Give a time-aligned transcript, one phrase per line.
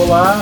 [0.00, 0.40] Olá,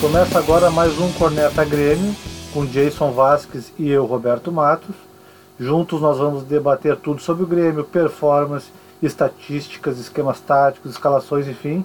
[0.00, 2.16] começa agora mais um Corneta Grêmio
[2.50, 4.96] com Jason Vasques e eu, Roberto Matos.
[5.60, 8.72] Juntos nós vamos debater tudo sobre o Grêmio, performance,
[9.02, 11.84] estatísticas, esquemas táticos, escalações, enfim,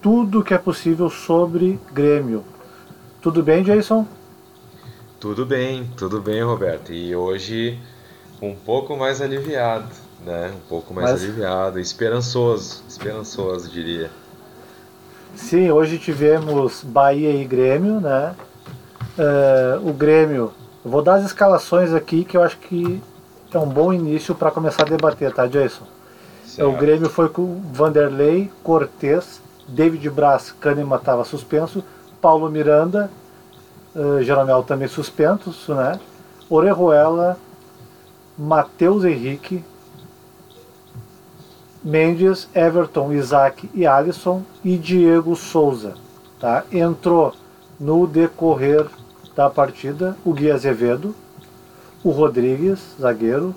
[0.00, 2.44] tudo que é possível sobre Grêmio.
[3.20, 4.06] Tudo bem, Jason?
[5.18, 6.92] Tudo bem, tudo bem, Roberto.
[6.92, 7.76] E hoje
[8.40, 9.90] um pouco mais aliviado,
[10.24, 10.52] né?
[10.54, 11.24] Um pouco mais Mas...
[11.24, 14.12] aliviado, esperançoso, esperançoso, diria.
[15.36, 18.34] Sim, hoje tivemos Bahia e Grêmio, né?
[19.18, 20.52] Uh, o Grêmio,
[20.84, 23.02] vou dar as escalações aqui que eu acho que
[23.52, 25.84] é um bom início para começar a debater, tá, Jason?
[26.46, 26.68] Certo.
[26.68, 31.82] O Grêmio foi com Vanderlei, Cortez, David Braz, Kahneman estava suspenso,
[32.20, 33.10] Paulo Miranda,
[33.94, 35.98] uh, Jeromel também suspenso, né?
[36.48, 37.36] Orejuela,
[38.38, 39.64] Matheus Henrique,
[41.84, 45.94] Mendes, Everton, Isaac e Alisson e Diego Souza.
[46.40, 46.64] Tá?
[46.72, 47.34] Entrou
[47.78, 48.86] no decorrer
[49.36, 51.14] da partida o Gui Azevedo,
[52.02, 53.54] o Rodrigues, zagueiro,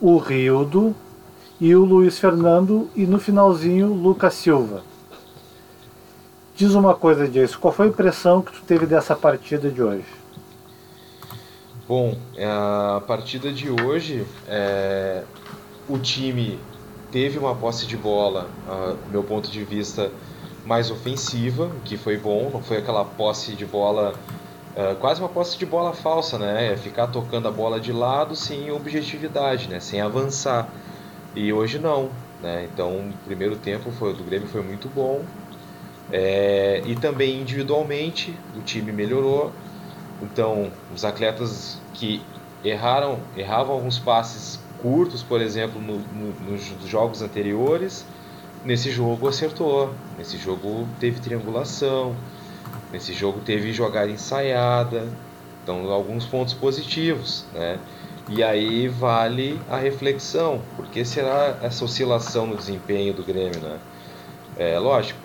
[0.00, 0.94] o Rildo
[1.60, 4.82] e o Luiz Fernando e no finalzinho Lucas Silva.
[6.56, 10.04] Diz uma coisa disso, qual foi a impressão que tu teve dessa partida de hoje?
[11.86, 15.22] Bom, a partida de hoje, é,
[15.88, 16.58] o time
[17.10, 18.48] teve uma posse de bola,
[19.06, 20.10] do meu ponto de vista,
[20.64, 24.14] mais ofensiva, que foi bom, não foi aquela posse de bola,
[24.76, 26.72] é, quase uma posse de bola falsa, né?
[26.72, 29.80] É ficar tocando a bola de lado sem objetividade, né?
[29.80, 30.68] Sem avançar.
[31.34, 32.10] E hoje não,
[32.42, 32.68] né?
[32.72, 35.24] Então, o primeiro tempo foi, do Grêmio foi muito bom.
[36.12, 39.52] É, e também individualmente o time melhorou.
[40.22, 42.22] Então, os atletas que
[42.64, 48.04] erraram, erravam alguns passes curtos, por exemplo, no, no, nos jogos anteriores,
[48.64, 49.92] nesse jogo acertou.
[50.16, 52.14] Nesse jogo teve triangulação,
[52.92, 55.08] nesse jogo teve jogada ensaiada.
[55.62, 57.78] Então, alguns pontos positivos, né?
[58.30, 63.78] E aí vale a reflexão, por que será essa oscilação no desempenho do Grêmio, né?
[64.58, 65.18] É lógico,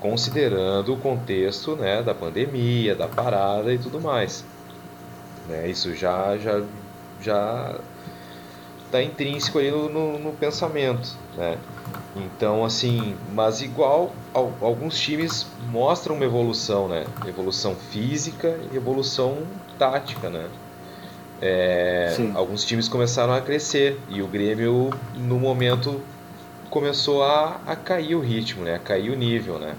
[0.00, 4.44] considerando o contexto né, da pandemia, da parada e tudo mais.
[5.48, 6.62] Né, isso já já
[7.20, 7.78] já
[8.92, 11.56] está intrínseco aí no, no, no, pensamento, né?
[12.14, 17.06] Então assim, mas igual alguns times mostram uma evolução, né?
[17.26, 19.38] Evolução física e evolução
[19.78, 20.46] tática, né?
[21.40, 26.00] É, alguns times começaram a crescer e o Grêmio no momento
[26.70, 28.74] começou a, a cair o ritmo, né?
[28.74, 29.74] A cair o nível, né?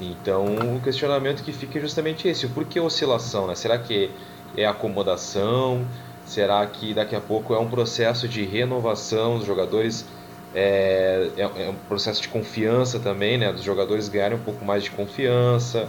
[0.00, 0.44] Então,
[0.76, 3.46] o questionamento que fica é justamente esse: por que oscilação?
[3.46, 3.54] Né?
[3.54, 4.10] Será que
[4.56, 5.86] é acomodação?
[6.32, 10.06] Será que daqui a pouco é um processo de renovação dos jogadores?
[10.54, 13.52] É, é, é um processo de confiança também, né?
[13.52, 15.86] Dos jogadores ganharem um pouco mais de confiança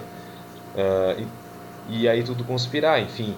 [0.75, 1.25] uh,
[1.87, 3.33] e, e, aí tudo conspirar, enfim.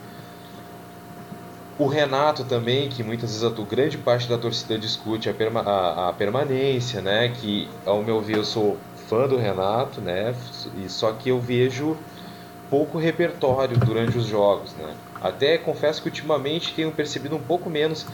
[1.77, 6.09] O Renato também, que muitas vezes a grande parte da torcida discute a, perma, a,
[6.09, 7.29] a permanência, né?
[7.29, 10.33] Que ao meu ver eu sou fã do Renato, né?
[10.75, 11.95] E só que eu vejo
[12.67, 14.95] pouco repertório durante os jogos, né?
[15.22, 18.06] Até confesso que ultimamente tenho percebido um pouco menos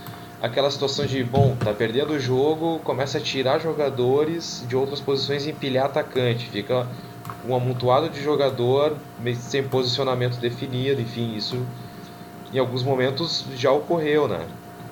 [0.41, 5.45] aquela situação de, bom, tá perdendo o jogo, começa a tirar jogadores de outras posições
[5.45, 6.87] e empilhar atacante, fica
[7.47, 8.95] um amontoado de jogador
[9.35, 11.63] sem posicionamento definido, enfim, isso
[12.53, 14.45] em alguns momentos já ocorreu, né?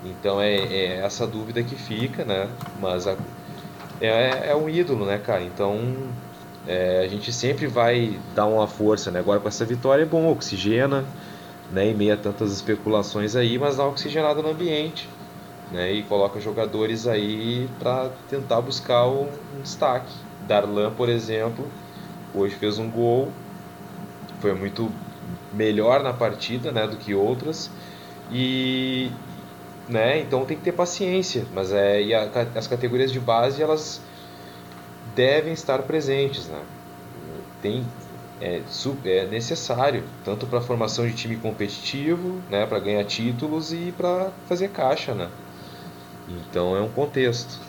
[0.05, 2.47] Então é, é essa dúvida que fica, né?
[2.79, 3.15] Mas a,
[3.99, 5.43] é, é um ídolo, né, cara?
[5.43, 5.77] Então
[6.67, 9.19] é, a gente sempre vai dar uma força, né?
[9.19, 11.05] Agora com essa vitória é bom, oxigena,
[11.71, 11.87] né?
[11.87, 15.07] Em meio a tantas especulações aí, mas dá uma oxigenada no ambiente,
[15.71, 15.91] né?
[15.91, 20.13] E coloca jogadores aí para tentar buscar um, um destaque.
[20.47, 21.67] Darlan, por exemplo,
[22.33, 23.31] hoje fez um gol,
[24.39, 24.91] foi muito
[25.53, 27.69] melhor na partida, né, do que outras.
[28.31, 29.11] E,
[29.87, 30.19] né?
[30.19, 34.01] Então tem que ter paciência, mas é e a, as categorias de base elas
[35.15, 36.61] devem estar presentes, né?
[37.61, 37.83] Tem
[38.41, 38.61] é,
[39.05, 44.29] é necessário tanto para a formação de time competitivo, né, para ganhar títulos e para
[44.47, 45.27] fazer caixa, né?
[46.27, 47.59] Então é um contexto.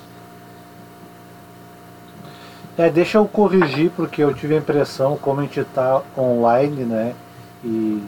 [2.76, 7.14] É, deixa eu corrigir porque eu tive a impressão como a gente está online, né?
[7.64, 8.02] E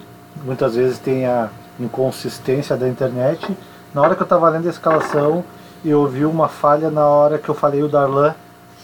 [0.45, 3.55] muitas vezes tem a inconsistência da internet
[3.95, 5.45] na hora que eu estava lendo a escalação,
[5.85, 8.35] eu ouvi uma falha na hora que eu falei o Darlan,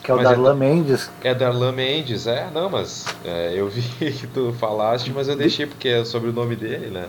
[0.08, 1.10] que é o mas é Darlan é, Mendes.
[1.22, 2.48] É Darlan Mendes, é?
[2.54, 3.82] Não, mas é, eu vi
[4.12, 7.08] que tu falaste, mas eu deixei porque é sobre o nome dele, né?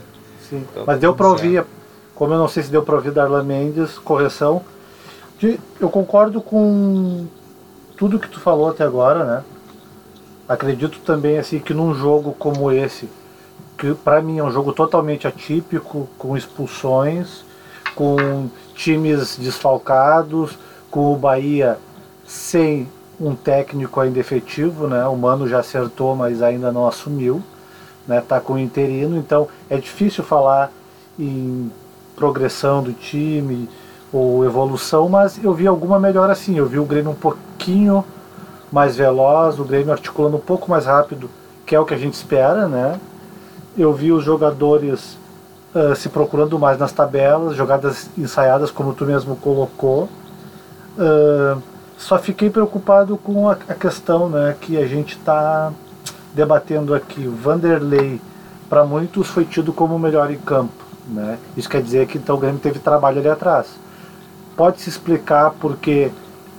[0.50, 1.64] Sim, então, mas deu para ouvir,
[2.14, 4.62] como eu não sei se deu para ouvir Darlan Mendes, correção.
[5.80, 7.26] Eu concordo com
[7.96, 9.44] tudo que tu falou até agora, né?
[10.50, 13.10] Acredito também assim que num jogo como esse,
[13.78, 17.46] que para mim é um jogo totalmente atípico, com expulsões,
[17.96, 20.58] com times desfalcados,
[20.92, 21.78] com o Bahia
[22.30, 22.88] sem
[23.20, 25.04] um técnico ainda efetivo, né?
[25.08, 27.42] O Mano já acertou, mas ainda não assumiu,
[28.08, 28.22] né?
[28.22, 30.72] Tá com o interino, então é difícil falar
[31.18, 31.72] em
[32.16, 33.68] progressão do time
[34.14, 36.56] ou evolução, mas eu vi alguma melhora sim.
[36.56, 38.06] Eu vi o Grêmio um pouquinho
[38.72, 41.32] mais veloz, o Grêmio articulando um pouco mais rápido,
[41.66, 43.00] que é o que a gente espera, né?
[43.76, 45.18] Eu vi os jogadores
[45.74, 50.08] uh, se procurando mais nas tabelas, jogadas ensaiadas, como tu mesmo colocou.
[50.96, 51.60] Uh,
[52.00, 55.72] só fiquei preocupado com a, a questão né, que a gente está
[56.34, 57.28] debatendo aqui.
[57.28, 58.22] O Vanderlei,
[58.70, 60.86] para muitos, foi tido como o melhor em campo.
[61.06, 61.38] Né?
[61.58, 63.68] Isso quer dizer que então o Grêmio teve trabalho ali atrás.
[64.56, 66.10] Pode se explicar porque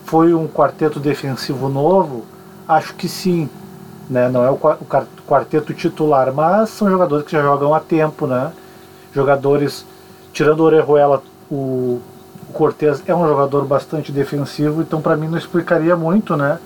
[0.05, 2.27] foi um quarteto defensivo novo?
[2.69, 3.49] Acho que sim.
[4.11, 4.29] Né?
[4.29, 4.59] Não é o
[5.27, 8.27] quarteto titular, mas são jogadores que já jogam há tempo.
[8.27, 8.53] Né?
[9.15, 9.87] Jogadores,
[10.35, 11.99] tirando o Orejuela, o,
[12.51, 16.59] o Cortez é um jogador bastante defensivo, então para mim não explicaria muito, né?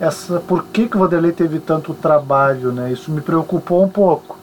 [0.00, 2.90] Essa, por que, que o Vanderlei teve tanto trabalho, né?
[2.90, 4.38] Isso me preocupou um pouco,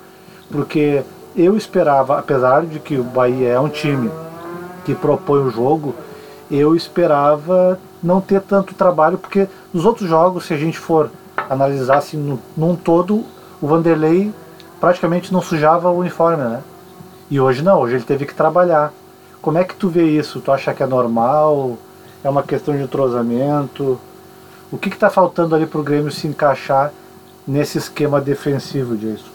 [0.51, 1.03] porque
[1.35, 4.11] eu esperava, apesar de que o Bahia é um time
[4.85, 5.95] que propõe o jogo,
[6.49, 11.09] eu esperava não ter tanto trabalho, porque nos outros jogos, se a gente for
[11.49, 13.25] analisar assim, no, num todo,
[13.59, 14.31] o Vanderlei
[14.79, 16.61] praticamente não sujava o uniforme, né?
[17.31, 18.93] E hoje não, hoje ele teve que trabalhar.
[19.47, 20.41] Como é que tu vê isso?
[20.41, 21.77] Tu acha que é normal?
[22.21, 23.97] É uma questão de entrosamento?
[24.69, 26.91] O que está faltando ali para o Grêmio se encaixar
[27.47, 29.31] nesse esquema defensivo disso?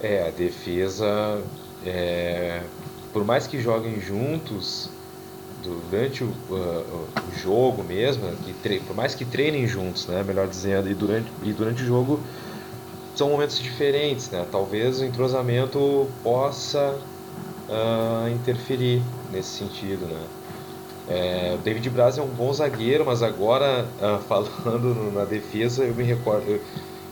[0.00, 1.40] É, a defesa,
[1.86, 2.62] é,
[3.12, 4.90] por mais que joguem juntos,
[5.62, 10.90] durante o, uh, o jogo mesmo, que por mais que treinem juntos, né, melhor dizendo,
[10.90, 12.18] e durante, e durante o jogo
[13.14, 14.44] são momentos diferentes, né?
[14.50, 16.98] Talvez o entrosamento possa
[17.68, 19.02] uh, interferir
[19.32, 20.22] nesse sentido, né?
[21.06, 25.94] É, o David Braz é um bom zagueiro, mas agora uh, falando na defesa, eu
[25.94, 26.48] me recordo.
[26.48, 26.60] Eu,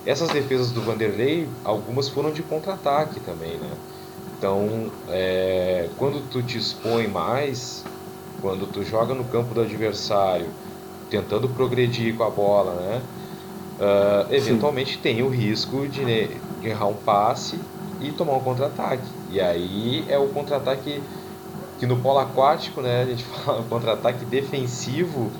[0.04, 3.70] essas defesas do Vanderlei, algumas foram de contra-ataque também, né?
[4.36, 7.84] Então, é, quando tu te expõe mais,
[8.40, 10.48] quando tu joga no campo do adversário,
[11.08, 13.02] tentando progredir com a bola, né?
[13.78, 15.00] Uh, eventualmente Sim.
[15.00, 16.28] tem o risco de né,
[16.62, 17.58] errar um passe
[18.02, 19.06] e tomar um contra-ataque.
[19.30, 21.02] E aí é o contra-ataque
[21.78, 25.30] que no polo aquático, né, a gente fala contra-ataque defensivo,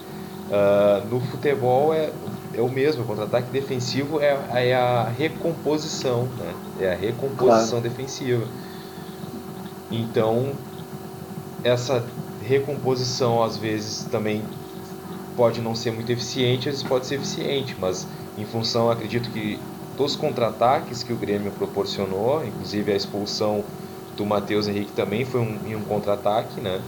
[0.51, 2.11] uh, no futebol é,
[2.55, 6.55] é o mesmo, o contra-ataque defensivo é, é, a recomposição, né?
[6.81, 7.83] É a recomposição claro.
[7.83, 8.45] defensiva.
[9.91, 10.53] Então,
[11.63, 12.05] essa
[12.43, 14.43] recomposição às vezes também
[15.37, 18.07] pode não ser muito eficiente, às vezes pode ser eficiente, mas
[18.37, 19.59] em função, acredito que
[19.97, 23.65] dos contra-ataques que o Grêmio proporcionou, inclusive a expulsão
[24.17, 26.81] do Matheus Henrique também foi um, um contra-ataque, né?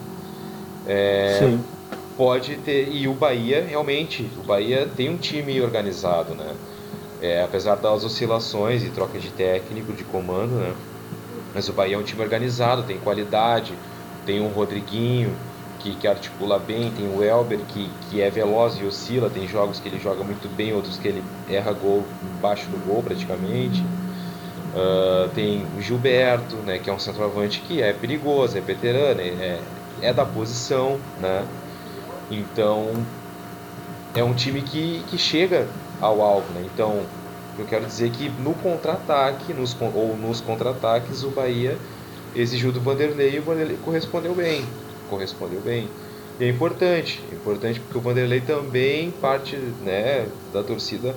[0.86, 1.64] É, Sim.
[2.16, 6.54] Pode ter, e o Bahia realmente, o Bahia tem um time organizado, né?
[7.20, 10.74] É, apesar das oscilações e troca de técnico, de comando, né?
[11.54, 13.72] Mas o Bahia é um time organizado, tem qualidade,
[14.26, 15.34] tem um Rodriguinho
[15.84, 19.78] que, que articula bem, tem o Elber que, que é veloz e oscila, tem jogos
[19.78, 23.84] que ele joga muito bem, outros que ele erra gol embaixo do gol praticamente.
[24.74, 29.60] Uh, tem o Gilberto, né, que é um centroavante que é perigoso, é veterano, é,
[30.00, 31.44] é da posição, né?
[32.30, 32.90] Então
[34.16, 35.68] é um time que, que chega
[36.00, 36.66] ao alvo, né?
[36.72, 37.02] Então
[37.58, 41.76] eu quero dizer que no contra-ataque, nos, ou nos contra-ataques, o Bahia
[42.34, 44.64] exigiu do Vanderlei e o Vanderlei correspondeu bem.
[45.08, 45.88] Correspondeu bem.
[46.38, 51.14] E é importante, é importante porque o Vanderlei também parte né, da torcida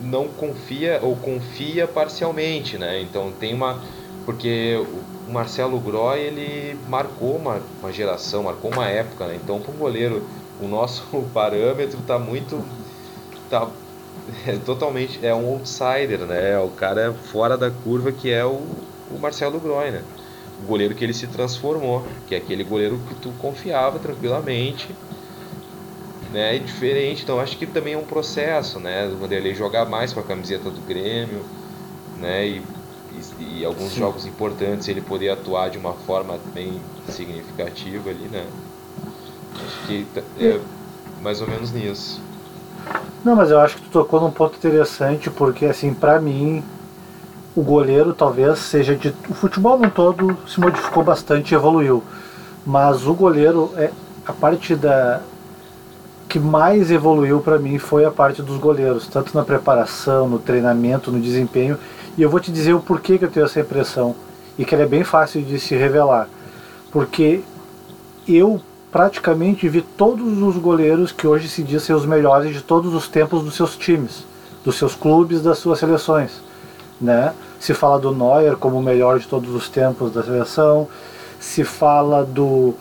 [0.00, 3.00] não confia ou confia parcialmente, né?
[3.00, 3.80] Então tem uma
[4.26, 4.76] porque
[5.26, 9.38] o Marcelo Groy ele marcou uma, uma geração, marcou uma época, né?
[9.42, 10.22] Então para um goleiro
[10.60, 12.62] o nosso parâmetro está muito
[13.48, 13.68] tá
[14.46, 16.52] é, totalmente é um outsider, né?
[16.52, 18.60] É o cara fora da curva que é o,
[19.10, 20.02] o Marcelo Groy, né?
[20.62, 24.88] O goleiro que ele se transformou, que é aquele goleiro que tu confiava tranquilamente,
[26.32, 26.56] né?
[26.56, 29.08] E diferente, então acho que também é um processo, né?
[29.08, 31.44] Do Vanderlei jogar mais com a camiseta do Grêmio,
[32.18, 32.46] né?
[32.46, 32.62] E,
[33.38, 34.00] e, e alguns Sim.
[34.00, 38.44] jogos importantes ele poder atuar de uma forma bem significativa ali, né?
[39.64, 40.06] Acho que
[40.38, 40.60] é
[41.22, 42.20] mais ou menos nisso.
[43.24, 46.62] Não, mas eu acho que tu tocou num ponto interessante, porque assim, para mim,
[47.56, 49.14] o goleiro talvez seja de.
[49.30, 52.04] O futebol no todo se modificou bastante evoluiu.
[52.66, 53.90] Mas o goleiro é
[54.26, 55.22] a parte da.
[56.28, 61.10] que mais evoluiu para mim foi a parte dos goleiros, tanto na preparação, no treinamento,
[61.10, 61.78] no desempenho.
[62.18, 64.14] E eu vou te dizer o porquê que eu tenho essa impressão
[64.58, 66.28] e que ela é bem fácil de se revelar.
[66.92, 67.40] Porque
[68.28, 68.60] eu
[68.92, 73.08] praticamente vi todos os goleiros que hoje se diz ser os melhores de todos os
[73.08, 74.24] tempos dos seus times,
[74.62, 76.40] dos seus clubes, das suas seleções.
[77.00, 77.32] Né?
[77.58, 80.88] Se fala do Neuer como o melhor de todos os tempos da seleção,
[81.40, 82.74] se fala do,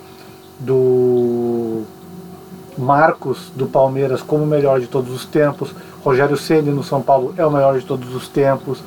[0.59, 1.83] do
[2.77, 5.73] Marcos do Palmeiras como o melhor de todos os tempos,
[6.05, 8.79] Rogério Ceni no São Paulo é o melhor de todos os tempos.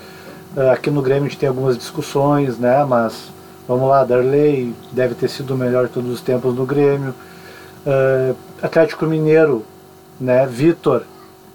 [0.57, 2.85] Uh, aqui no Grêmio a gente tem algumas discussões, né?
[2.85, 3.33] Mas
[3.66, 7.12] vamos lá, Darley deve ter sido o melhor de todos os tempos no Grêmio.
[7.85, 9.64] Uh, Atlético Mineiro,
[10.21, 10.47] né?
[10.47, 11.02] Vitor.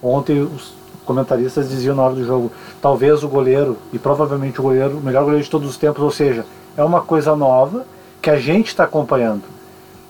[0.02, 0.74] Ontem os
[1.06, 5.24] comentaristas diziam na hora do jogo, talvez o goleiro e provavelmente o goleiro, o melhor
[5.24, 6.46] goleiro de todos os tempos, ou seja,
[6.76, 7.86] é uma coisa nova
[8.22, 9.44] que a gente está acompanhando.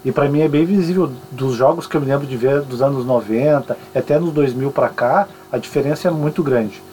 [0.06, 2.82] E para mim é bem visível dos jogos que eu me lembro de ver dos
[2.82, 6.84] anos 90, até nos 2000 para cá, a diferença é muito grande.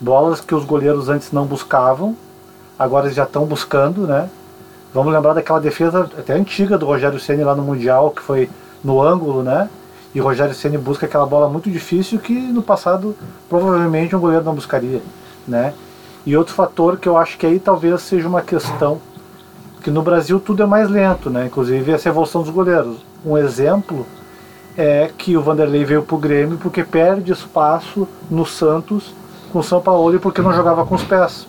[0.00, 2.16] Bolas que os goleiros antes não buscavam,
[2.78, 4.28] agora eles já estão buscando, né?
[4.94, 8.48] Vamos lembrar daquela defesa até antiga do Rogério Ceni lá no Mundial, que foi
[8.84, 9.68] no ângulo, né?
[10.14, 13.16] E Rogério Ceni busca aquela bola muito difícil que no passado
[13.48, 15.00] provavelmente um goleiro não buscaria,
[15.48, 15.72] né?
[16.24, 19.00] E outro fator que eu acho que aí talvez seja uma questão
[19.82, 21.46] que no Brasil tudo é mais lento, né?
[21.46, 22.98] Inclusive essa evolução dos goleiros.
[23.24, 24.06] Um exemplo
[24.76, 29.14] é que o Vanderlei veio para o Grêmio porque perde espaço no Santos
[29.52, 31.46] com o São Paulo porque não jogava com os pés.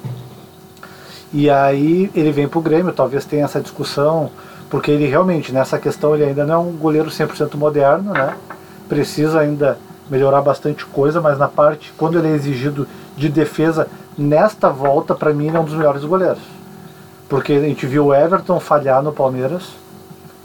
[1.33, 4.29] E aí ele vem para o Grêmio, talvez tenha essa discussão,
[4.69, 8.35] porque ele realmente, nessa questão, ele ainda não é um goleiro 100% moderno, né?
[8.87, 9.77] Precisa ainda
[10.09, 13.87] melhorar bastante coisa, mas na parte, quando ele é exigido de defesa,
[14.17, 16.43] nesta volta, para mim, ele é um dos melhores goleiros.
[17.29, 19.69] Porque a gente viu o Everton falhar no Palmeiras,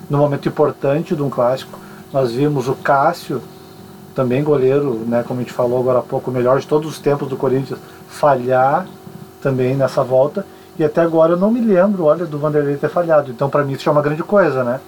[0.09, 1.79] no momento importante de um clássico.
[2.13, 3.43] Nós vimos o Cássio,
[4.15, 6.99] também goleiro, né, como a gente falou agora há pouco, o melhor de todos os
[6.99, 7.79] tempos do Corinthians,
[8.09, 8.87] falhar
[9.43, 10.45] também nessa volta.
[10.79, 13.31] E até agora eu não me lembro, olha, do Vanderlei ter falhado.
[13.31, 14.81] Então para mim isso é uma grande coisa, né?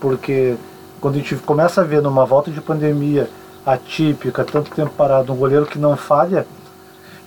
[0.00, 0.56] Porque
[1.04, 3.28] quando a gente começa a ver numa volta de pandemia
[3.66, 6.46] atípica, tanto tempo parado, um goleiro que não falha,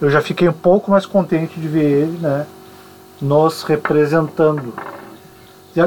[0.01, 2.47] eu já fiquei um pouco mais contente de ver ele, né?
[3.21, 4.73] nos representando.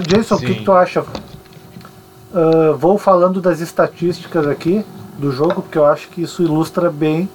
[0.07, 0.45] Jason, Sim.
[0.45, 1.01] o que, que, tu acha?
[1.01, 4.87] Uh, vou falando das estatísticas aqui
[5.19, 7.29] do jogo, porque eu acho que isso ilustra bem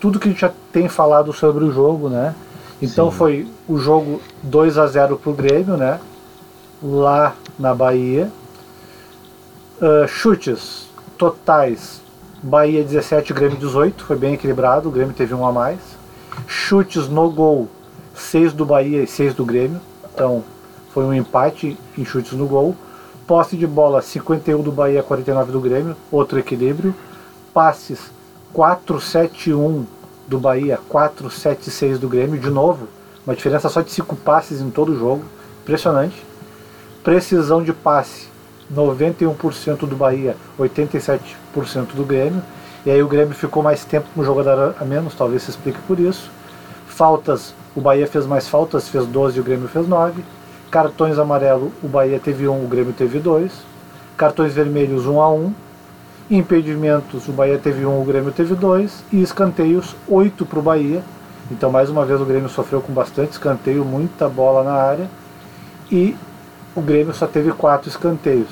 [0.00, 2.34] tudo que a gente já tem falado sobre o jogo, né?
[2.80, 3.18] Então Sim.
[3.18, 6.00] foi o jogo 2 a 0 para o Grêmio, né?
[6.82, 8.32] Lá na Bahia.
[9.84, 10.88] Uh, chutes
[11.18, 12.00] totais:
[12.42, 15.78] Bahia 17, Grêmio 18, foi bem equilibrado, o Grêmio teve um a mais.
[16.46, 17.68] Chutes no gol:
[18.14, 19.78] 6 do Bahia e 6 do Grêmio.
[20.14, 20.42] Então
[20.94, 22.74] foi um empate em chutes no gol.
[23.26, 26.94] Posse de bola 51 do Bahia, 49 do Grêmio, outro equilíbrio.
[27.52, 28.10] Passes
[28.54, 29.84] 4-7-1
[30.26, 32.88] do Bahia, 4-7-6 do Grêmio, de novo,
[33.26, 35.26] uma diferença só de 5 passes em todo o jogo,
[35.62, 36.24] impressionante.
[37.02, 38.32] Precisão de passe
[38.72, 42.42] 91% do Bahia, 87% do Grêmio.
[42.86, 45.78] E aí o Grêmio ficou mais tempo com o jogador a menos, talvez se explique
[45.86, 46.30] por isso.
[46.86, 50.22] Faltas o Bahia fez mais faltas, fez 12 e o Grêmio fez 9.
[50.70, 53.50] Cartões amarelo, o Bahia teve 1, o Grêmio teve 2.
[54.16, 55.52] Cartões vermelhos, 1 a 1.
[56.30, 59.04] Impedimentos, o Bahia teve 1, o Grêmio teve 2.
[59.12, 61.02] E escanteios, 8 para o Bahia.
[61.50, 65.10] Então, mais uma vez, o Grêmio sofreu com bastante escanteio, muita bola na área.
[65.90, 66.16] E
[66.74, 68.48] o Grêmio só teve 4 escanteios.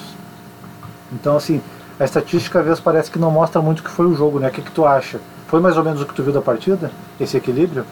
[1.13, 1.61] Então, assim,
[1.99, 4.49] a estatística às vezes parece que não mostra muito o que foi o jogo, né?
[4.49, 5.21] O que, que tu acha?
[5.47, 6.91] Foi mais ou menos o que tu viu da partida?
[7.21, 7.85] Esse equilíbrio?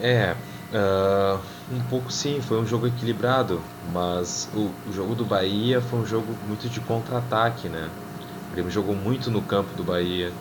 [0.00, 0.34] É,
[0.72, 1.38] uh,
[1.72, 3.60] um pouco sim, foi um jogo equilibrado,
[3.92, 7.88] mas o, o jogo do Bahia foi um jogo muito de contra-ataque, né?
[8.50, 10.32] O Grêmio jogou muito no campo do Bahia,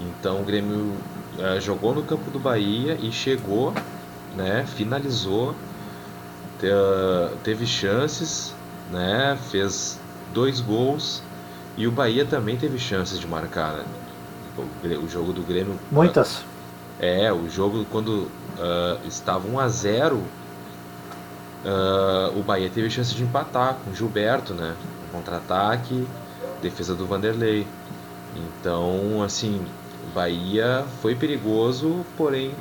[0.00, 0.92] então o Grêmio
[1.38, 3.74] uh, jogou no campo do Bahia e chegou,
[4.34, 4.64] né?
[4.66, 5.54] Finalizou,
[6.58, 6.66] te,
[7.42, 8.54] teve chances,
[8.90, 9.38] né?
[9.50, 9.98] Fez
[10.32, 11.22] dois gols
[11.76, 13.84] e o Bahia também teve chances de marcar, né?
[14.56, 14.62] O,
[15.04, 15.78] o jogo do Grêmio.
[15.90, 16.44] Muitas.
[16.98, 20.22] É, o jogo quando uh, estava 1 a 0 uh,
[22.38, 24.74] o Bahia teve chance de empatar com o Gilberto, né?
[25.12, 26.06] Contra-ataque,
[26.62, 27.66] defesa do Vanderlei.
[28.34, 29.60] Então, assim,
[30.08, 32.54] o Bahia foi perigoso, porém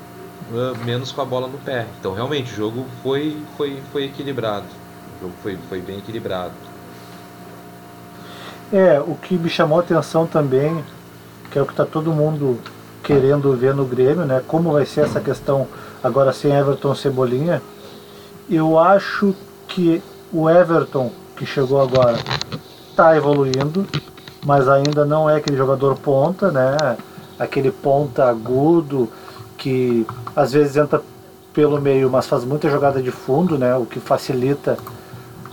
[0.52, 1.86] uh, menos com a bola no pé.
[2.00, 4.66] Então, realmente, o jogo foi, foi, foi equilibrado.
[5.18, 6.54] O jogo foi, foi bem equilibrado.
[8.72, 10.84] É, o que me chamou a atenção também,
[11.52, 12.60] que é o que está todo mundo
[13.04, 14.42] querendo ver no Grêmio, né?
[14.48, 15.68] Como vai ser essa questão
[16.04, 17.62] agora sem Everton Cebolinha?
[18.50, 19.36] Eu acho
[19.68, 20.02] que
[20.34, 22.18] o Everton que chegou agora
[22.90, 23.86] está evoluindo,
[24.46, 26.98] mas ainda não é aquele jogador ponta, né?
[27.38, 29.10] Aquele ponta agudo
[29.66, 30.06] que
[30.36, 31.02] às vezes entra
[31.52, 33.76] pelo meio, mas faz muita jogada de fundo, né?
[33.76, 34.78] O que facilita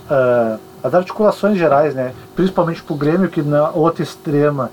[0.05, 2.13] uh, as articulações gerais, né?
[2.35, 4.69] Principalmente para o Grêmio, que na outra extrema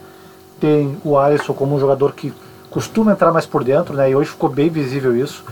[0.60, 2.34] tem o Alisson como um jogador que
[2.68, 4.10] costuma entrar mais por dentro, né?
[4.10, 5.42] E hoje ficou bem visível isso.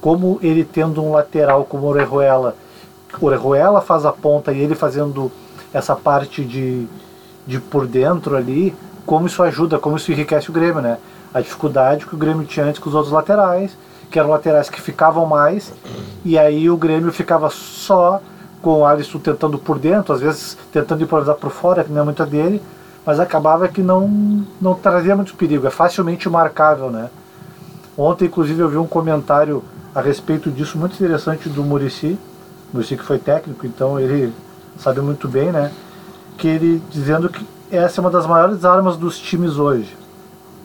[0.00, 2.54] Como ele tendo um lateral como o Orejuela,
[3.20, 5.32] o Orejuela faz a ponta e ele fazendo
[5.74, 6.86] essa parte de,
[7.44, 8.72] de por dentro ali,
[9.04, 10.98] como isso ajuda, como isso enriquece o Grêmio, né?
[11.34, 13.76] A dificuldade que o Grêmio tinha antes com os outros laterais,
[14.10, 15.72] que eram laterais que ficavam mais,
[16.24, 18.20] e aí o Grêmio ficava só
[18.60, 22.04] com o Alisson tentando por dentro, às vezes tentando improvisar por fora, que não é
[22.04, 22.62] muito dele,
[23.04, 27.10] mas acabava que não, não trazia muito perigo, é facilmente marcável, né?
[27.96, 29.62] Ontem, inclusive, eu vi um comentário
[29.94, 32.18] a respeito disso muito interessante do Murici,
[32.72, 34.32] Murici que foi técnico, então ele
[34.78, 35.70] sabe muito bem, né?
[36.38, 39.96] Que ele dizendo que essa é uma das maiores armas dos times hoje,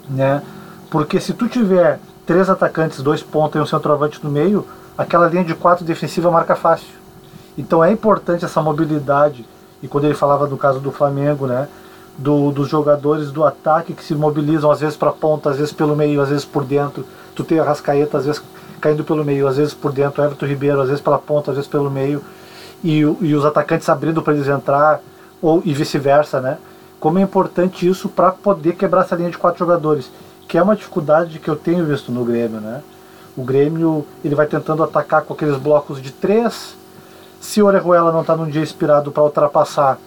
[0.09, 0.41] né?
[0.89, 4.65] Porque se tu tiver três atacantes, dois pontos e um centroavante no meio,
[4.97, 6.95] aquela linha de quatro defensiva marca fácil.
[7.57, 9.45] Então é importante essa mobilidade.
[9.81, 11.67] E quando ele falava do caso do Flamengo, né?
[12.17, 15.95] Do, dos jogadores do ataque que se mobilizam às vezes para ponta, às vezes pelo
[15.95, 17.05] meio, às vezes por dentro.
[17.35, 18.41] Tu tem a Rascaeta, às vezes
[18.81, 21.69] caindo pelo meio, às vezes por dentro, Everton Ribeiro, às vezes pela ponta, às vezes
[21.69, 22.23] pelo meio,
[22.83, 25.01] e, e os atacantes abrindo para eles entrar,
[25.41, 26.57] ou e vice-versa, né?
[26.99, 30.09] Como é importante isso para poder quebrar essa linha de quatro jogadores,
[30.47, 32.81] que é uma dificuldade que eu tenho visto no Grêmio, né?
[33.35, 36.75] O Grêmio ele vai tentando atacar com aqueles blocos de três.
[37.39, 39.99] Se o Orejuela não está num dia inspirado para ultrapassar,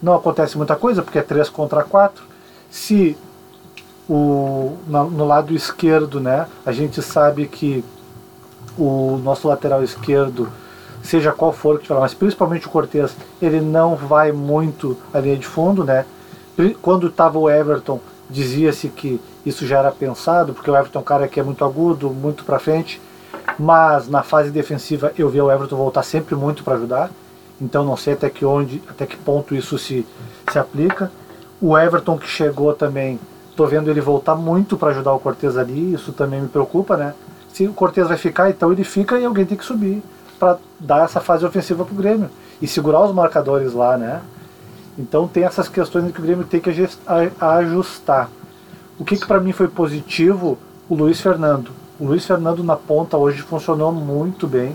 [0.00, 2.22] não acontece muita coisa, porque é três contra quatro.
[2.70, 3.16] Se
[4.08, 7.84] o, no, no lado esquerdo, né, a gente sabe que
[8.78, 10.48] o nosso lateral esquerdo,
[11.02, 15.36] seja qual for que tiver, mas principalmente o Cortez, ele não vai muito à linha
[15.36, 16.04] de fundo, né?
[16.82, 21.04] Quando estava o Everton, dizia-se que isso já era pensado, porque o Everton é um
[21.04, 23.00] cara que é muito agudo, muito para frente,
[23.56, 27.10] mas na fase defensiva eu vi o Everton voltar sempre muito para ajudar,
[27.60, 30.04] então não sei até que onde, até que ponto isso se,
[30.50, 31.10] se aplica.
[31.60, 33.20] O Everton que chegou também,
[33.54, 37.14] tô vendo ele voltar muito para ajudar o Cortez ali, isso também me preocupa, né?
[37.52, 40.02] Se o Cortez vai ficar, então ele fica e alguém tem que subir
[40.38, 42.28] para dar essa fase ofensiva pro Grêmio
[42.60, 44.20] e segurar os marcadores lá, né?
[44.98, 46.70] Então tem essas questões que o Grêmio tem que
[47.40, 48.28] ajustar.
[48.98, 50.58] O que, que para mim foi positivo?
[50.88, 51.70] O Luiz Fernando.
[52.00, 54.74] O Luiz Fernando na ponta hoje funcionou muito bem.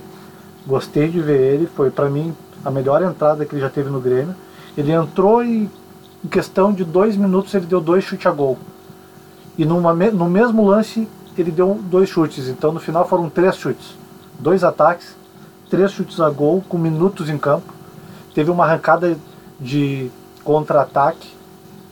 [0.65, 1.65] Gostei de ver ele.
[1.65, 4.35] Foi para mim a melhor entrada que ele já teve no Grêmio.
[4.77, 5.69] Ele entrou e
[6.23, 8.59] em questão de dois minutos ele deu dois chutes a gol.
[9.57, 12.47] E numa, no mesmo lance ele deu dois chutes.
[12.47, 13.95] Então no final foram três chutes.
[14.39, 15.15] Dois ataques,
[15.67, 17.73] três chutes a gol com minutos em campo.
[18.35, 19.17] Teve uma arrancada
[19.59, 20.11] de
[20.43, 21.27] contra-ataque,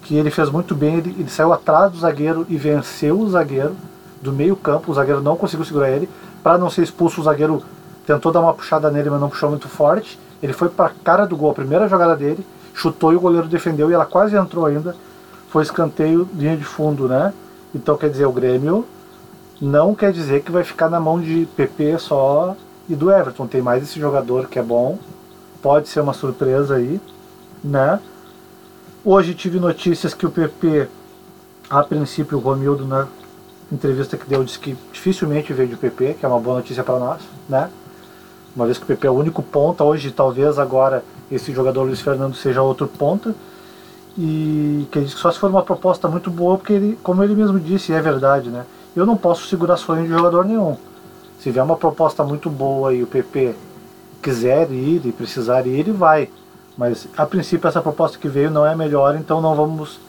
[0.10, 0.96] que ele fez muito bem.
[0.96, 3.76] Ele, ele, saiu atrás do zagueiro e venceu o zagueiro
[4.20, 4.92] do meio-campo.
[4.92, 6.10] O zagueiro não conseguiu segurar ele.
[6.42, 7.62] Para não ser expulso, o zagueiro
[8.08, 10.20] tentou dar uma puxada nele, mas não puxou muito forte.
[10.42, 12.44] Ele foi para a cara do gol, a primeira jogada dele,
[12.74, 14.96] chutou e o goleiro defendeu e ela quase entrou ainda.
[15.50, 17.32] Foi escanteio, linha de fundo, né?
[17.76, 18.86] Então quer dizer, o Grêmio
[19.62, 22.56] não quer dizer que vai ficar na mão de PP só
[22.90, 23.46] e do Everton.
[23.46, 24.98] Tem mais esse jogador que é bom.
[25.62, 27.00] Pode ser uma surpresa aí
[27.64, 28.00] né?
[29.04, 30.90] Hoje tive notícias que o PP,
[31.70, 33.08] a princípio, o Romildo, na
[33.72, 37.00] entrevista que deu, disse que dificilmente veio de PP, que é uma boa notícia para
[37.00, 37.70] nós, né?
[38.54, 42.02] Uma vez que o PP é o único ponta, hoje talvez agora esse jogador Luiz
[42.02, 43.34] Fernando seja outro ponta.
[44.18, 47.24] E que ele disse que só se for uma proposta muito boa, porque ele, como
[47.24, 48.66] ele mesmo disse, é verdade, né?
[48.94, 50.76] Eu não posso segurar sonho de jogador nenhum.
[51.40, 53.56] Se vier uma proposta muito boa e o PP
[54.22, 56.28] quiser ir e precisar ir, ele vai.
[56.80, 60.00] Mas a princípio essa proposta que veio não é melhor, então não vamos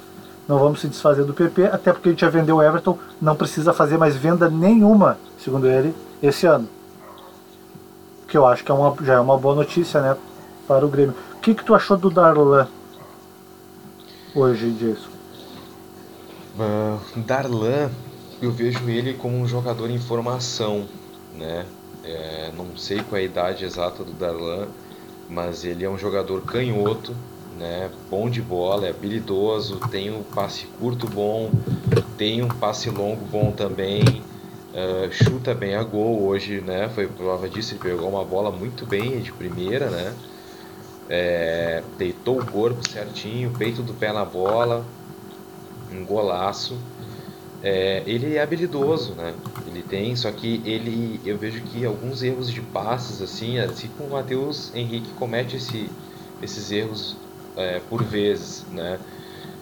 [0.47, 3.35] não vamos se desfazer do PP, até porque a gente já vendeu o Everton, não
[3.35, 6.69] precisa fazer mais venda nenhuma, segundo ele, esse ano.
[8.27, 10.17] Que eu acho que é uma, já é uma boa notícia, né,
[10.67, 11.15] para o Grêmio.
[11.37, 12.67] O que, que tu achou do Darlan
[14.35, 15.11] hoje, Jason?
[16.57, 17.91] Uh, Darlan,
[18.41, 20.87] eu vejo ele como um jogador em formação,
[21.37, 21.67] né?
[22.05, 24.67] É, não sei qual é a idade exata do Darlan,
[25.31, 27.15] mas ele é um jogador canhoto,
[27.57, 27.91] né?
[28.11, 31.51] Bom de bola, é habilidoso, tem um passe curto bom,
[32.19, 36.89] tem um passe longo bom também, uh, chuta bem a gol hoje, né?
[36.89, 40.15] Foi prova disso, ele pegou uma bola muito bem de primeira, né?
[41.09, 44.85] É, deitou o corpo certinho, peito do pé na bola,
[45.93, 46.77] um golaço.
[47.63, 49.35] É, ele é habilidoso, né?
[49.67, 54.11] Ele tem, só que ele, eu vejo que alguns erros de passes, assim, assim como
[54.11, 55.91] o Matheus Henrique comete esse,
[56.43, 57.17] esses erros
[57.57, 58.99] é, por vezes, né?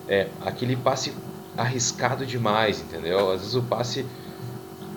[0.09, 1.13] é aquele passe
[1.57, 3.31] arriscado demais, entendeu?
[3.31, 4.07] Às vezes o passe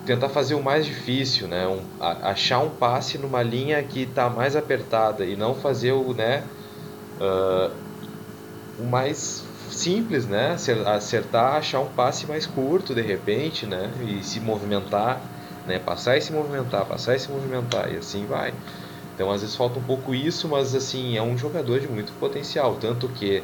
[0.06, 1.68] tentar fazer o mais difícil, né?
[1.68, 6.14] Um, a, achar um passe numa linha que está mais apertada e não fazer o,
[6.14, 6.42] né?
[7.20, 7.70] Uh,
[8.78, 10.56] o mais simples, né?
[10.86, 13.90] Acertar, achar um passe mais curto de repente, né?
[14.06, 15.20] E se movimentar,
[15.66, 15.78] né?
[15.78, 18.52] Passar e se movimentar, passar e se movimentar e assim vai.
[19.14, 22.76] Então às vezes falta um pouco isso, mas assim é um jogador de muito potencial,
[22.76, 23.42] tanto que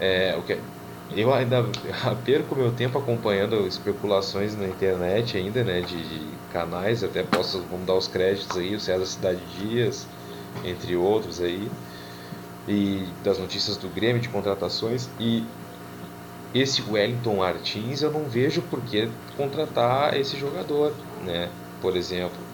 [0.00, 0.58] é, o que
[1.14, 1.64] eu ainda
[2.24, 7.86] perco meu tempo acompanhando especulações na internet ainda, né, de, de canais, até posso, vamos
[7.86, 10.06] dar os créditos aí, o César Cidade Dias,
[10.64, 11.70] entre outros aí,
[12.68, 15.44] e das notícias do Grêmio de contratações, e
[16.54, 20.92] esse Wellington Martins eu não vejo por que contratar esse jogador,
[21.24, 21.48] né,
[21.80, 22.46] por exemplo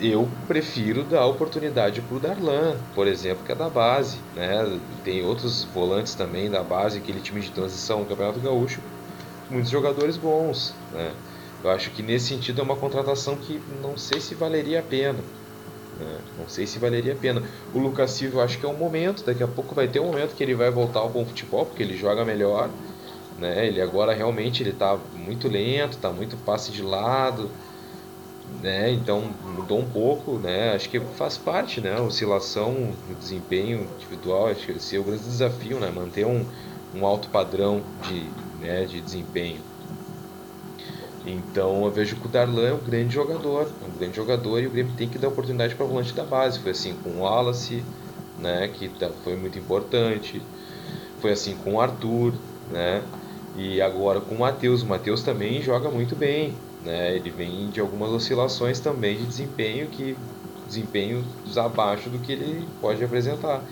[0.00, 4.18] eu prefiro dar oportunidade para o Darlan, por exemplo, que é da base.
[4.34, 4.78] Né?
[5.04, 8.80] Tem outros volantes também da base, aquele time de transição do Campeonato Gaúcho,
[9.50, 10.74] muitos jogadores bons.
[10.92, 11.12] Né?
[11.64, 15.18] Eu acho que nesse sentido é uma contratação que não sei se valeria a pena.
[15.98, 16.18] Né?
[16.38, 17.42] Não sei se valeria a pena.
[17.74, 20.34] O Lucas Silva acho que é um momento, daqui a pouco vai ter um momento
[20.34, 22.70] que ele vai voltar ao bom futebol, porque ele joga melhor.
[23.38, 23.66] Né?
[23.66, 27.50] Ele agora realmente ele está muito lento, está muito passe de lado
[28.60, 28.90] né?
[28.90, 30.74] Então mudou um pouco, né?
[30.74, 32.00] Acho que faz parte, né?
[32.00, 32.72] Oscilação
[33.08, 35.90] no desempenho individual, acho que esse é o grande desafio, né?
[35.90, 36.44] Manter um,
[36.94, 38.30] um alto padrão de,
[38.60, 39.60] né, de desempenho.
[41.26, 44.70] Então eu vejo que o Darlan é um grande jogador, um grande jogador e o
[44.70, 46.60] Grêmio tem que dar oportunidade para o volante da base.
[46.60, 47.82] Foi assim com o Wallace,
[48.38, 48.68] né?
[48.68, 50.40] Que tá, foi muito importante.
[51.20, 52.32] Foi assim com o Arthur,
[52.70, 53.02] né?
[53.56, 54.82] E agora com o Matheus.
[54.82, 57.16] O Matheus também joga muito bem, né?
[57.16, 60.16] Ele vem de algumas oscilações também de desempenho que
[60.68, 61.24] desempenhos
[61.56, 63.64] abaixo do que ele pode apresentar.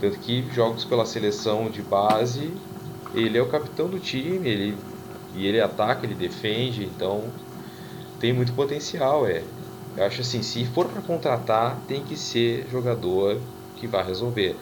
[0.00, 2.52] Tanto que jogos pela seleção de base,
[3.14, 4.76] ele é o capitão do time, ele
[5.34, 7.22] e ele ataca, ele defende, então
[8.20, 9.42] tem muito potencial, é.
[9.96, 13.40] Eu acho assim, se for para contratar, tem que ser jogador
[13.76, 14.56] que vai resolver.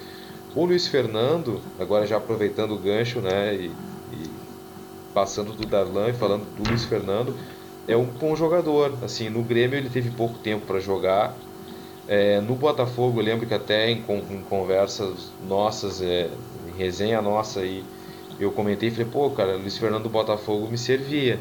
[0.54, 3.66] O Luiz Fernando, agora já aproveitando o gancho, né, e,
[4.12, 4.30] e
[5.14, 7.36] passando do Darlan e falando do Luiz Fernando,
[7.86, 8.98] é um bom jogador.
[9.02, 11.36] Assim, no Grêmio ele teve pouco tempo para jogar.
[12.08, 16.28] É, no Botafogo, eu lembro que até em, em conversas nossas, é,
[16.66, 17.84] em resenha nossa aí,
[18.42, 21.38] eu comentei e falei, pô, cara, Luiz Fernando do Botafogo me servia.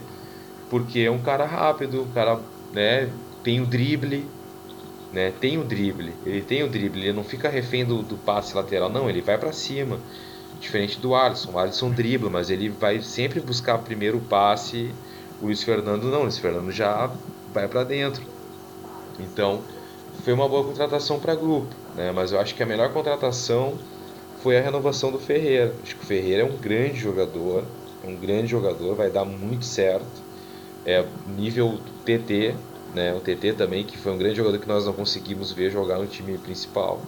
[0.70, 2.40] Porque é um cara rápido, um cara,
[2.72, 3.10] né,
[3.44, 4.26] tem o drible,
[5.12, 8.56] né, tem o drible, ele tem o drible, ele não fica refém do, do passe
[8.56, 10.00] lateral, não, ele vai para cima.
[10.60, 14.94] Diferente do Alisson, o Alisson dribla, mas ele vai sempre buscar primeiro passe
[15.42, 17.12] o Luiz Fernando não, o Luiz Fernando já
[17.54, 18.24] vai para dentro.
[19.18, 19.64] Então,
[20.24, 22.12] foi uma boa contratação para grupo, né?
[22.12, 23.78] Mas eu acho que a melhor contratação
[24.42, 25.74] foi a renovação do Ferreira.
[25.84, 27.64] Acho que o Ferreira é um grande jogador,
[28.04, 30.22] é um grande jogador, vai dar muito certo.
[30.86, 32.56] É nível TT,
[32.96, 33.14] né?
[33.14, 36.08] O TT também que foi um grande jogador que nós não conseguimos ver jogar no
[36.08, 37.02] time principal.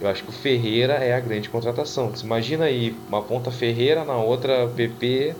[0.00, 2.12] Eu acho que o Ferreira é a grande contratação.
[2.22, 5.34] Imagina aí uma ponta Ferreira na outra PP,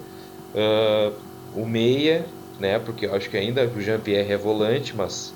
[0.55, 2.25] uh, o meia,
[2.59, 2.79] né?
[2.79, 5.35] Porque eu acho que ainda o Jean-Pierre é volante, mas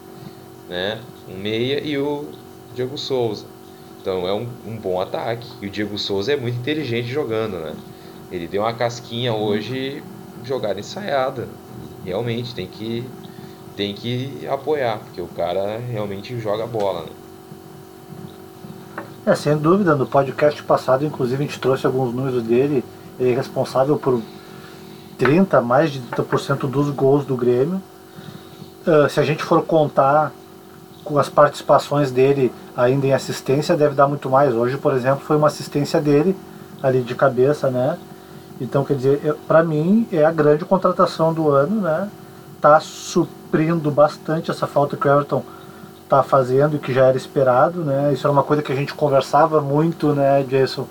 [0.69, 1.01] né?
[1.29, 2.25] Um meia e o
[2.75, 3.58] Diego Souza.
[4.01, 5.49] Então é um, um bom ataque.
[5.61, 7.75] E o Diego Souza é muito inteligente jogando, né?
[8.31, 10.03] Ele deu uma casquinha hoje
[10.45, 11.49] jogada ensaiada.
[12.05, 13.05] Realmente tem que
[13.77, 17.09] tem que apoiar, porque o cara realmente joga bola, né?
[19.25, 22.83] É, sem dúvida, no podcast passado, inclusive, a gente trouxe alguns números dele.
[23.21, 24.21] Ele é responsável por
[25.19, 27.81] 30, mais de 30% dos gols do Grêmio.
[28.87, 30.33] Uh, se a gente for contar
[31.09, 34.55] com as participações dele ainda em assistência, deve dar muito mais.
[34.55, 36.37] Hoje, por exemplo, foi uma assistência dele
[36.83, 37.99] ali de cabeça, né?
[38.61, 42.11] Então, quer dizer, para mim é a grande contratação do ano, né?
[42.61, 45.43] Tá suprindo bastante essa falta que o Everton
[46.09, 48.13] tá fazendo e que já era esperado, né?
[48.13, 50.87] Isso era uma coisa que a gente conversava muito, né, Jason,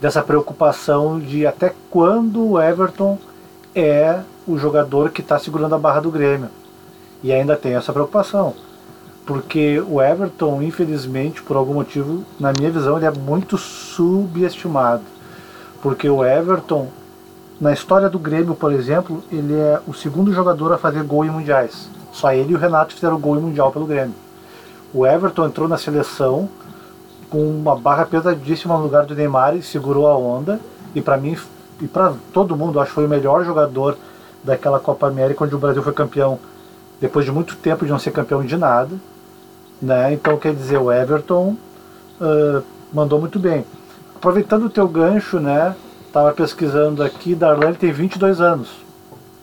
[0.00, 3.18] dessa preocupação de até quando o Everton
[3.74, 6.48] é o jogador que está segurando a barra do Grêmio.
[7.22, 8.54] E ainda tem essa preocupação.
[9.26, 15.02] Porque o Everton, infelizmente, por algum motivo, na minha visão, ele é muito subestimado.
[15.82, 16.88] Porque o Everton,
[17.60, 21.30] na história do Grêmio, por exemplo, ele é o segundo jogador a fazer gol em
[21.30, 21.88] mundiais.
[22.12, 24.14] Só ele e o Renato fizeram gol em mundial pelo Grêmio.
[24.92, 26.48] O Everton entrou na seleção
[27.30, 30.60] com uma barra pesadíssima no lugar do Neymar e segurou a onda.
[30.94, 31.36] E para mim
[31.80, 33.96] e para todo mundo, acho que foi o melhor jogador
[34.42, 36.38] daquela Copa América onde o Brasil foi campeão
[37.00, 38.94] depois de muito tempo de não ser campeão de nada.
[39.80, 40.12] Né?
[40.12, 41.56] Então, quer dizer, o Everton
[42.20, 43.64] uh, mandou muito bem.
[44.14, 45.74] Aproveitando o teu gancho, né,
[46.12, 48.68] Tava pesquisando aqui, Darlan tem 22 anos.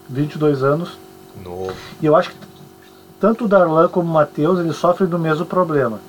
[0.10, 0.98] 22 anos.
[1.42, 1.74] Novo.
[2.02, 2.36] E eu acho que
[3.20, 6.00] tanto o Darlan como o Matheus, eles sofrem do mesmo problema.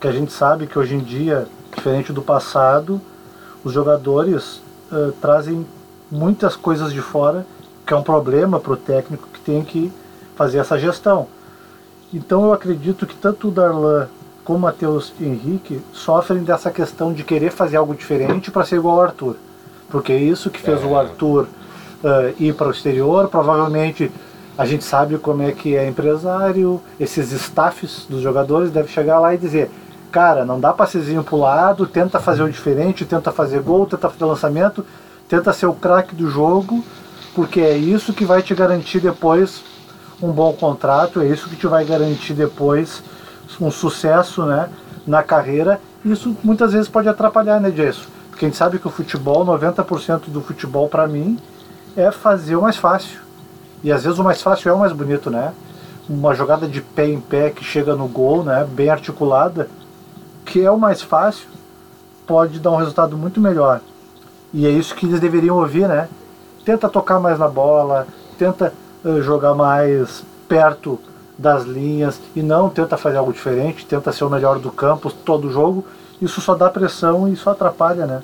[0.00, 3.00] Que a gente sabe que hoje em dia, diferente do passado,
[3.62, 5.64] os jogadores uh, trazem
[6.10, 7.46] muitas coisas de fora,
[7.86, 9.92] que é um problema para o técnico que tem que
[10.38, 11.26] fazer essa gestão.
[12.14, 14.06] Então eu acredito que tanto o Darlan
[14.44, 19.00] como o Matheus Henrique sofrem dessa questão de querer fazer algo diferente para ser igual
[19.00, 19.36] ao Arthur.
[19.90, 20.86] Porque é isso que fez é.
[20.86, 21.48] o Arthur
[22.04, 23.28] uh, ir para o exterior.
[23.28, 24.10] Provavelmente
[24.56, 29.34] a gente sabe como é que é empresário, esses staffs dos jogadores devem chegar lá
[29.34, 29.70] e dizer:
[30.10, 34.08] cara, não dá passezinho para o lado, tenta fazer o diferente, tenta fazer gol, tenta
[34.08, 34.86] fazer lançamento,
[35.28, 36.82] tenta ser o craque do jogo,
[37.34, 39.62] porque é isso que vai te garantir depois
[40.20, 43.02] um bom contrato, é isso que te vai garantir depois
[43.60, 44.68] um sucesso né,
[45.06, 45.80] na carreira.
[46.04, 48.02] Isso muitas vezes pode atrapalhar, né, Jason?
[48.30, 51.38] Porque a gente sabe que o futebol, 90% do futebol para mim,
[51.96, 53.20] é fazer o mais fácil.
[53.82, 55.52] E às vezes o mais fácil é o mais bonito, né?
[56.08, 59.68] Uma jogada de pé em pé que chega no gol, né, bem articulada,
[60.44, 61.48] que é o mais fácil,
[62.26, 63.80] pode dar um resultado muito melhor.
[64.52, 66.08] E é isso que eles deveriam ouvir, né?
[66.64, 68.06] Tenta tocar mais na bola,
[68.38, 68.72] tenta
[69.22, 70.98] jogar mais perto
[71.38, 75.52] das linhas e não tenta fazer algo diferente, tenta ser o melhor do campo todo
[75.52, 75.84] jogo.
[76.20, 78.22] Isso só dá pressão e só atrapalha, né?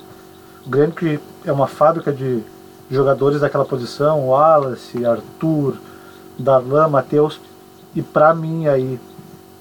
[0.65, 2.43] O Grêmio que é uma fábrica de
[2.91, 5.75] jogadores daquela posição, Wallace, Arthur,
[6.37, 7.39] Darlan, Matheus,
[7.95, 8.99] e para mim aí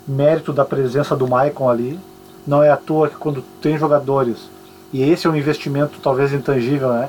[0.07, 2.01] mérito da presença do Maicon ali.
[2.47, 4.51] Não é à toa que quando tem jogadores,
[4.93, 7.09] e esse é um investimento talvez intangível, né?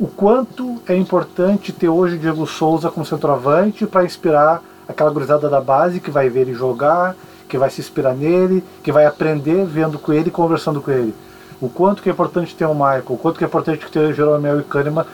[0.00, 5.46] O quanto é importante ter hoje o Diego Souza como centroavante para inspirar aquela gurizada
[5.46, 7.14] da base que vai ver ele jogar,
[7.46, 11.14] que vai se inspirar nele, que vai aprender vendo com ele conversando com ele.
[11.60, 14.14] O quanto que é importante ter o Michael, o quanto que é importante ter o
[14.14, 15.04] Jeromel e Kahneman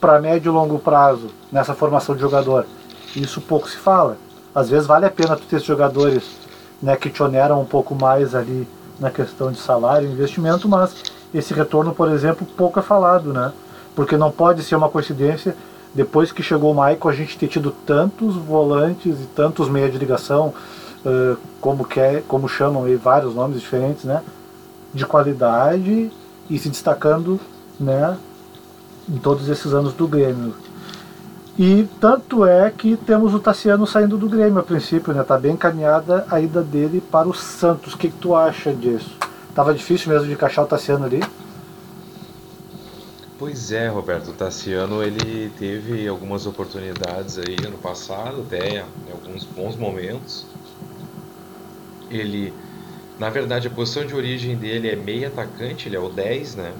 [0.00, 2.64] para médio e longo prazo nessa formação de jogador.
[3.16, 4.16] Isso pouco se fala.
[4.54, 6.22] Às vezes vale a pena tu ter esses jogadores
[6.80, 8.68] né, que te oneram um pouco mais ali
[9.00, 10.94] na questão de salário e investimento, mas
[11.34, 13.52] esse retorno, por exemplo, pouco é falado, né?
[13.94, 15.54] Porque não pode ser uma coincidência
[15.94, 19.98] depois que chegou o Michael, a gente ter tido tantos volantes e tantos meias de
[19.98, 20.54] ligação,
[21.04, 24.22] uh, como, quer, como chamam aí, vários nomes diferentes, né?
[24.94, 26.10] De qualidade
[26.48, 27.38] e se destacando,
[27.78, 28.16] né?
[29.08, 30.54] Em todos esses anos do Grêmio.
[31.58, 35.22] E tanto é que temos o Tassiano saindo do Grêmio a princípio, né?
[35.22, 37.92] Tá bem encaminhada a ida dele para o Santos.
[37.92, 39.10] O que, que tu acha disso?
[39.54, 41.22] Tava difícil mesmo de encaixar o Tassiano ali?
[43.42, 49.42] Pois é, Roberto, o Tassiano ele teve algumas oportunidades aí ano passado, até em alguns
[49.42, 50.46] bons momentos.
[52.08, 52.54] Ele,
[53.18, 56.72] na verdade, a posição de origem dele é meio atacante, ele é o 10, né?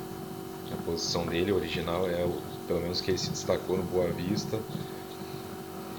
[0.70, 4.56] A posição dele original é o, pelo menos que ele se destacou no Boa Vista.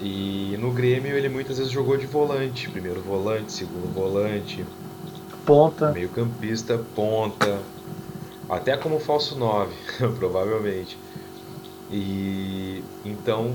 [0.00, 4.64] E no Grêmio ele muitas vezes jogou de volante, primeiro volante, segundo volante,
[5.44, 7.60] ponta, meio-campista, ponta
[8.54, 9.74] até como falso 9,
[10.18, 10.96] provavelmente.
[11.90, 13.54] E então,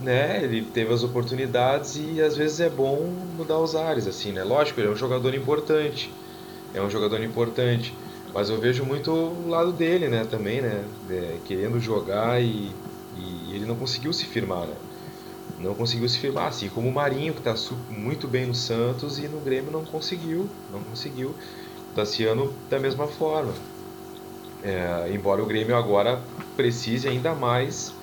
[0.00, 3.02] né, ele teve as oportunidades e às vezes é bom
[3.36, 4.42] mudar os ares, assim, né?
[4.44, 6.10] Lógico, ele é um jogador importante,
[6.74, 7.92] é um jogador importante,
[8.32, 12.70] mas eu vejo muito o lado dele, né, também, né, é, querendo jogar e,
[13.16, 14.74] e, ele não conseguiu se firmar, né?
[15.58, 17.54] Não conseguiu se firmar, assim como o Marinho, que está
[17.90, 21.34] muito bem no Santos e no Grêmio não conseguiu, não conseguiu.
[21.96, 23.52] Tassiano da mesma forma.
[24.62, 26.20] É, embora o Grêmio agora
[26.56, 27.94] precise ainda mais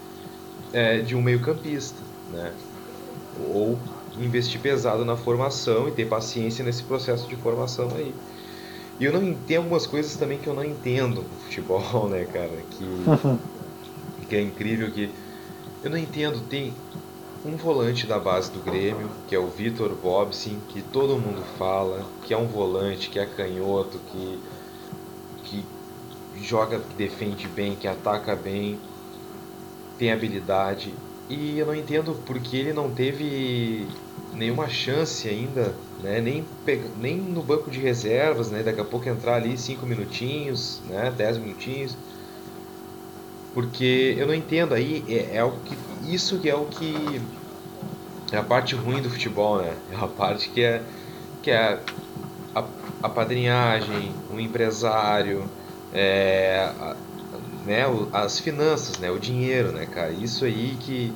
[0.71, 2.51] é, de um meio-campista, né?
[3.51, 3.77] Ou
[4.17, 8.13] investir pesado na formação e ter paciência nesse processo de formação aí.
[8.99, 12.61] E eu não entendo algumas coisas também que eu não entendo no futebol, né, cara?
[12.71, 15.09] Que, que é incrível que.
[15.83, 16.73] Eu não entendo, tem
[17.45, 22.03] um volante da base do Grêmio, que é o Vitor Bobsin, que todo mundo fala,
[22.23, 24.39] que é um volante, que é canhoto, que, que
[26.41, 28.79] joga, defende bem, que ataca bem,
[29.97, 30.93] tem habilidade.
[31.29, 33.87] E eu não entendo porque ele não teve
[34.33, 36.21] nenhuma chance ainda, né?
[36.21, 36.45] nem,
[36.97, 38.61] nem no banco de reservas, né?
[38.61, 41.11] daqui a pouco entrar ali 5 minutinhos, né?
[41.15, 41.97] 10 minutinhos.
[43.53, 47.21] Porque eu não entendo aí, é, é que, isso que é o que
[48.31, 49.73] é a parte ruim do futebol, né?
[49.91, 50.83] É a parte que é,
[51.41, 51.79] que é
[52.53, 52.63] a,
[53.01, 55.49] a padrinhagem, o empresário,
[55.93, 56.71] é,
[57.65, 60.11] né, as finanças, né, o dinheiro, né, cara?
[60.11, 61.13] Isso aí que,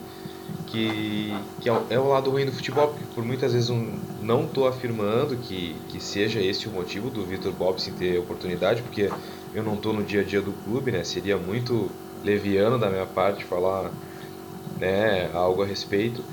[0.68, 4.46] que, que é, o, é lado ruim do futebol, porque por muitas vezes um, não
[4.46, 9.10] estou afirmando que, que seja esse o motivo do Vitor Bobson ter oportunidade, porque
[9.54, 11.04] eu não estou no dia a dia do clube, né?
[11.04, 11.90] Seria muito
[12.24, 13.92] leviano da minha parte falar
[14.80, 16.24] né, algo a respeito,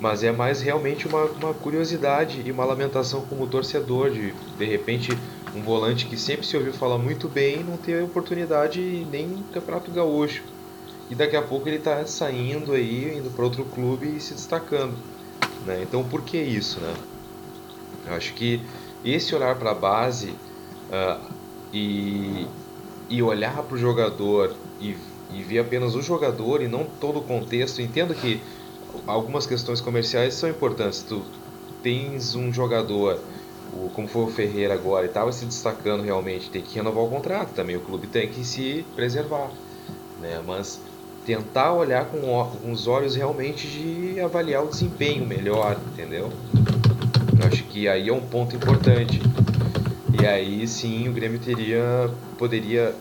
[0.00, 5.16] mas é mais realmente uma, uma curiosidade e uma lamentação como torcedor de de repente
[5.54, 9.90] um volante que sempre se ouviu falar muito bem não ter oportunidade nem no Campeonato
[9.90, 10.42] Gaúcho.
[11.10, 14.96] E daqui a pouco ele está saindo aí, indo para outro clube e se destacando.
[15.66, 15.82] Né?
[15.82, 16.80] Então por que isso?
[16.80, 16.94] Né?
[18.06, 18.62] Eu acho que
[19.04, 21.20] esse olhar para a base uh,
[21.72, 22.46] e,
[23.10, 24.96] e olhar para o jogador e,
[25.32, 27.82] e ver apenas o jogador e não todo o contexto.
[27.82, 28.40] Entendo que
[29.06, 31.02] algumas questões comerciais são importantes.
[31.02, 31.22] Tu
[31.82, 33.20] tens um jogador
[33.72, 37.54] o, como foi o Ferreira agora, estava se destacando realmente, tem que renovar o contrato
[37.54, 39.50] também, o clube tem que se preservar,
[40.20, 40.42] né?
[40.46, 40.80] Mas
[41.24, 46.30] tentar olhar com, com os olhos realmente de avaliar o desempenho melhor, entendeu?
[47.40, 49.20] Eu acho que aí é um ponto importante.
[50.20, 52.94] E aí sim o Grêmio teria poderia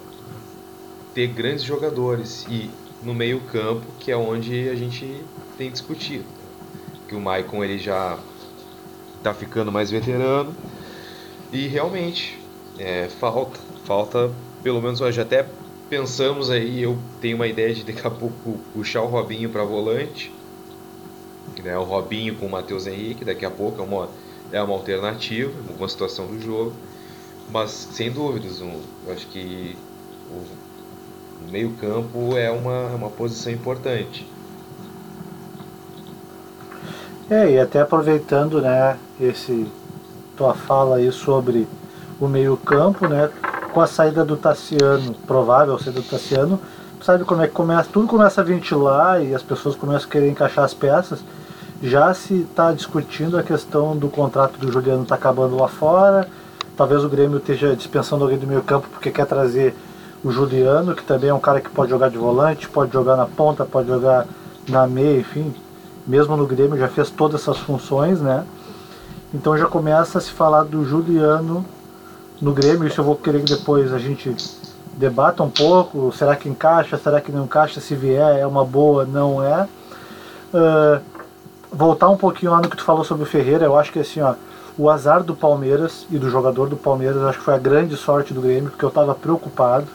[1.14, 2.70] ter grandes jogadores e
[3.04, 5.24] no meio campo que é onde a gente
[5.58, 6.24] tem discutido
[7.08, 8.18] que o Maicon ele já
[9.24, 10.56] tá ficando mais veterano.
[11.52, 12.40] E realmente,
[12.78, 14.32] é, falta, falta,
[14.64, 15.46] pelo menos hoje até
[15.90, 20.32] pensamos aí, eu tenho uma ideia de daqui a pouco puxar o Robinho para volante.
[21.62, 24.10] Né, o Robinho com o Matheus Henrique, daqui a pouco é uma,
[24.52, 26.74] é uma alternativa, uma situação do jogo.
[27.52, 29.76] Mas sem dúvidas, um, eu acho que
[30.32, 34.26] o meio campo é uma, uma posição importante.
[37.32, 39.66] É, e até aproveitando, né, esse
[40.36, 41.66] tua fala aí sobre
[42.20, 43.30] o meio-campo, né,
[43.72, 46.60] com a saída do Tassiano, provável saída do Tassiano,
[47.02, 50.30] sabe como é que começa, tudo começa a ventilar e as pessoas começam a querer
[50.30, 51.24] encaixar as peças.
[51.82, 56.28] Já se está discutindo a questão do contrato do Juliano tá acabando lá fora.
[56.76, 59.74] Talvez o Grêmio esteja dispensando alguém do meio campo porque quer trazer
[60.22, 63.26] o Juliano, que também é um cara que pode jogar de volante, pode jogar na
[63.26, 64.28] ponta, pode jogar
[64.68, 65.56] na meia, enfim,
[66.06, 68.46] mesmo no Grêmio já fez todas essas funções, né?
[69.34, 71.66] Então já começa a se falar do Juliano
[72.42, 74.36] no Grêmio, isso eu vou querer que depois a gente
[74.94, 79.06] debata um pouco, será que encaixa, será que não encaixa, se vier é uma boa,
[79.06, 79.68] não é.
[80.54, 81.02] Uh,
[81.72, 84.22] voltar um pouquinho lá no que tu falou sobre o Ferreira, eu acho que assim,
[84.22, 84.34] ó,
[84.78, 88.34] o azar do Palmeiras e do jogador do Palmeiras, acho que foi a grande sorte
[88.34, 89.88] do Grêmio, porque eu estava preocupado.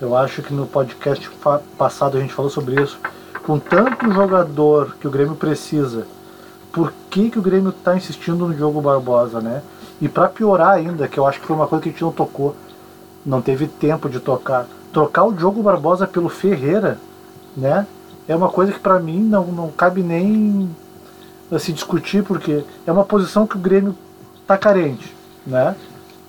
[0.00, 1.30] Eu acho que no podcast
[1.78, 2.98] passado a gente falou sobre isso
[3.44, 6.06] com tanto jogador que o Grêmio precisa,
[6.72, 9.62] por que, que o Grêmio está insistindo no Diogo Barbosa, né?
[10.00, 12.12] E para piorar ainda, que eu acho que foi uma coisa que a gente não
[12.12, 12.56] tocou,
[13.24, 16.98] não teve tempo de tocar, trocar o Diogo Barbosa pelo Ferreira,
[17.56, 17.86] né?
[18.26, 20.70] É uma coisa que para mim não, não cabe nem
[21.48, 23.96] se assim, discutir, porque é uma posição que o Grêmio
[24.40, 25.14] está carente,
[25.46, 25.76] né?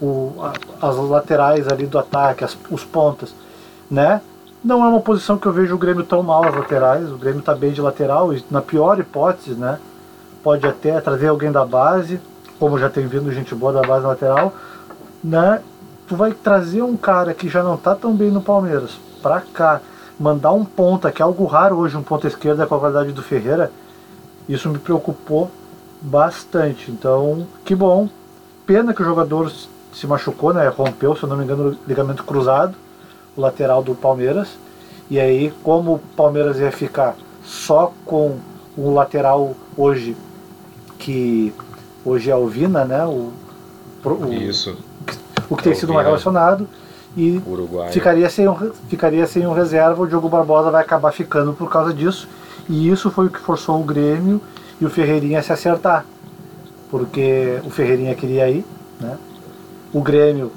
[0.01, 3.33] O, a, as laterais ali do ataque, as, os pontas,
[3.89, 4.21] né?
[4.63, 7.11] Não é uma posição que eu vejo o Grêmio tão mal as laterais.
[7.11, 9.77] O Grêmio está bem de lateral e na pior hipótese, né?
[10.41, 12.17] Pode até trazer alguém da base,
[12.57, 14.53] como já tem vindo gente boa da base lateral,
[15.21, 15.61] né?
[16.07, 19.81] Tu vai trazer um cara que já não está tão bem no Palmeiras para cá,
[20.17, 23.21] mandar um ponta, que é algo raro hoje, um ponta esquerda com a qualidade do
[23.21, 23.69] Ferreira.
[24.47, 25.51] Isso me preocupou
[26.01, 26.89] bastante.
[26.89, 28.07] Então, que bom.
[28.65, 29.51] Pena que o jogador
[29.91, 30.65] se machucou, né?
[30.69, 32.75] Rompeu, se eu não me engano, o ligamento cruzado
[33.37, 34.49] lateral do Palmeiras.
[35.09, 38.37] E aí, como o Palmeiras ia ficar só com
[38.77, 40.15] o lateral hoje,
[40.97, 41.53] que
[42.05, 43.05] hoje é o Vina, né?
[43.05, 43.31] O,
[44.05, 44.77] o Isso.
[45.49, 46.67] O que tem é sido mais relacionado.
[47.15, 47.39] E
[47.91, 51.93] ficaria sem, um, ficaria sem um reserva, o Diogo Barbosa vai acabar ficando por causa
[51.93, 52.27] disso.
[52.67, 54.41] E isso foi o que forçou o Grêmio
[54.81, 56.05] e o Ferreirinha a se acertar.
[56.89, 58.65] Porque o Ferreirinha queria ir,
[58.99, 59.17] né?
[59.93, 60.51] O Grêmio,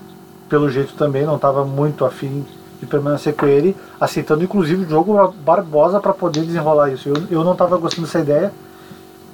[0.48, 2.44] pelo jeito, também não estava muito afim
[2.80, 7.08] de permanecer com ele, aceitando inclusive o jogo Barbosa para poder desenrolar isso.
[7.08, 8.52] Eu, eu não estava gostando dessa ideia.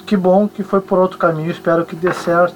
[0.06, 2.54] Que bom que foi por outro caminho, espero que dê certo.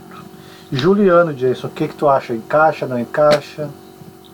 [0.70, 2.34] Juliano, Jason, o que, que tu acha?
[2.34, 3.70] Encaixa, não encaixa?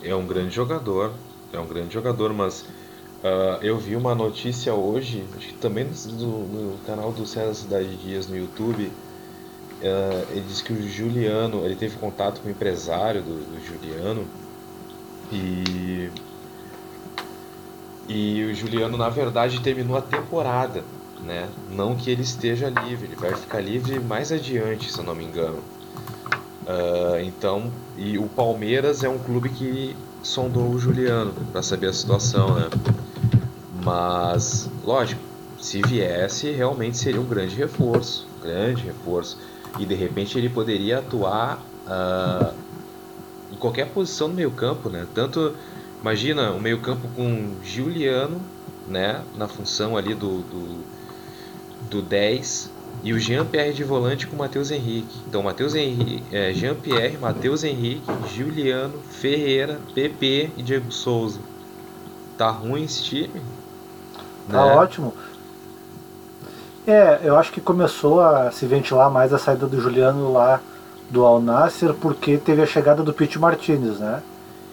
[0.03, 1.12] É um grande jogador,
[1.53, 5.86] é um grande jogador, mas uh, eu vi uma notícia hoje, acho que também
[6.18, 11.76] no, canal do César Cidade Dias no YouTube, uh, ele disse que o Juliano, ele
[11.76, 14.26] teve contato com o empresário do, do Juliano
[15.30, 16.11] e
[18.09, 20.82] e o Juliano, na verdade, terminou a temporada,
[21.22, 21.48] né?
[21.70, 25.24] Não que ele esteja livre, ele vai ficar livre mais adiante, se eu não me
[25.24, 25.59] engano.
[26.62, 31.92] Uh, então, e o Palmeiras é um clube que sondou o Juliano para saber a
[31.92, 32.68] situação, né?
[33.84, 35.20] Mas, lógico,
[35.59, 39.38] se viesse, realmente seria um grande reforço, grande reforço.
[39.78, 42.55] E de repente ele poderia atuar uh,
[43.50, 45.07] em qualquer posição no meio campo, né?
[45.14, 45.55] Tanto
[46.03, 48.40] Imagina o meio-campo com Juliano,
[48.88, 50.84] né, na função ali do, do,
[51.88, 52.70] do 10,
[53.05, 55.16] e o Jean-Pierre de volante com o Matheus Henrique.
[55.28, 58.03] Então, Matheus Henrique, é, Jean-Pierre, Matheus Henrique,
[58.34, 61.38] Juliano, Ferreira, PP e Diego Souza.
[62.36, 63.40] Tá ruim esse time?
[64.50, 64.72] Tá né?
[64.74, 65.14] ótimo.
[66.84, 70.61] É, eu acho que começou a se ventilar mais a saída do Juliano lá
[71.09, 74.20] do Al Nasser porque teve a chegada do Pete Martinez, né?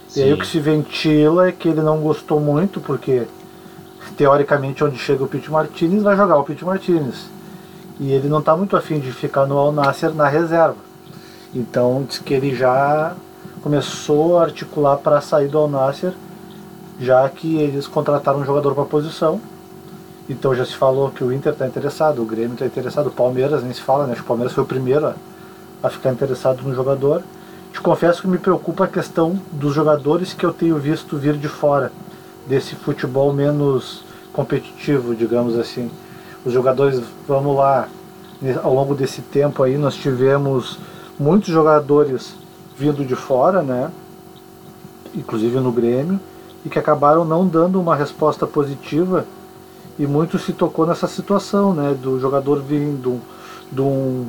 [0.10, 0.22] Sim.
[0.22, 3.28] E aí o que se ventila é que ele não gostou muito, porque
[4.18, 7.30] teoricamente onde chega o Pete Martinez vai jogar o Pete Martinez.
[8.00, 10.76] E ele não está muito afim de ficar no Al Nasser na reserva.
[11.54, 13.16] Então diz que ele já
[13.62, 16.14] começou a articular para sair do Al Nasser,
[17.00, 19.40] já que eles contrataram um jogador para a posição.
[20.30, 23.64] Então já se falou que o Inter está interessado, o Grêmio está interessado, o Palmeiras
[23.64, 24.14] nem se fala, né?
[24.14, 25.16] Acho que o Palmeiras foi o primeiro a,
[25.82, 27.24] a ficar interessado no jogador.
[27.72, 31.48] Te confesso que me preocupa a questão dos jogadores que eu tenho visto vir de
[31.48, 31.92] fora
[32.48, 34.04] desse futebol menos
[34.34, 35.90] competitivo, digamos assim.
[36.44, 37.88] Os jogadores, vamos lá,
[38.64, 40.80] ao longo desse tempo aí nós tivemos
[41.20, 42.36] muitos jogadores
[42.78, 43.92] vindo de fora, né?
[45.14, 46.20] Inclusive no Grêmio,
[46.66, 49.26] e que acabaram não dando uma resposta positiva
[49.98, 51.94] e muito se tocou nessa situação, né?
[51.94, 53.20] Do jogador vindo
[53.72, 54.28] de um,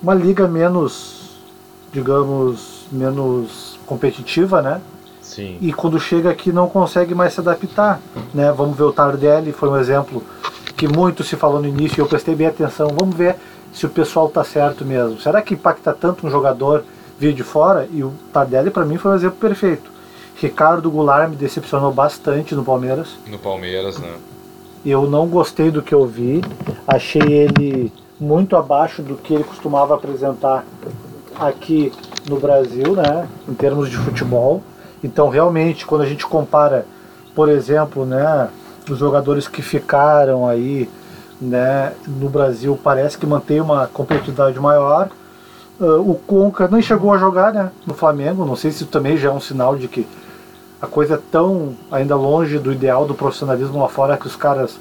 [0.00, 1.25] uma liga menos
[1.96, 4.82] digamos, menos competitiva, né?
[5.22, 5.56] Sim.
[5.62, 8.00] E quando chega aqui não consegue mais se adaptar,
[8.34, 8.52] né?
[8.52, 10.22] Vamos ver o Tardelli, foi um exemplo
[10.76, 12.88] que muito se falou no início e eu prestei bem atenção.
[12.88, 13.36] Vamos ver
[13.72, 15.18] se o pessoal tá certo mesmo.
[15.18, 16.84] Será que impacta tanto um jogador
[17.18, 17.88] vir de fora?
[17.90, 19.90] E o Tardelli para mim foi um exemplo perfeito.
[20.36, 23.16] Ricardo Goulart me decepcionou bastante no Palmeiras.
[23.26, 24.12] No Palmeiras, né?
[24.84, 26.42] Eu não gostei do que eu vi.
[26.86, 27.90] Achei ele
[28.20, 30.66] muito abaixo do que ele costumava apresentar
[31.38, 31.92] aqui
[32.28, 34.62] no Brasil, né, em termos de futebol.
[35.02, 36.86] Então, realmente, quando a gente compara,
[37.34, 38.48] por exemplo, né,
[38.90, 40.88] os jogadores que ficaram aí,
[41.40, 45.08] né, no Brasil, parece que mantém uma competitividade maior.
[45.78, 48.44] Uh, o Conca nem chegou a jogar, né, no Flamengo.
[48.44, 50.06] Não sei se também já é um sinal de que
[50.80, 54.78] a coisa é tão ainda longe do ideal do profissionalismo lá fora que os caras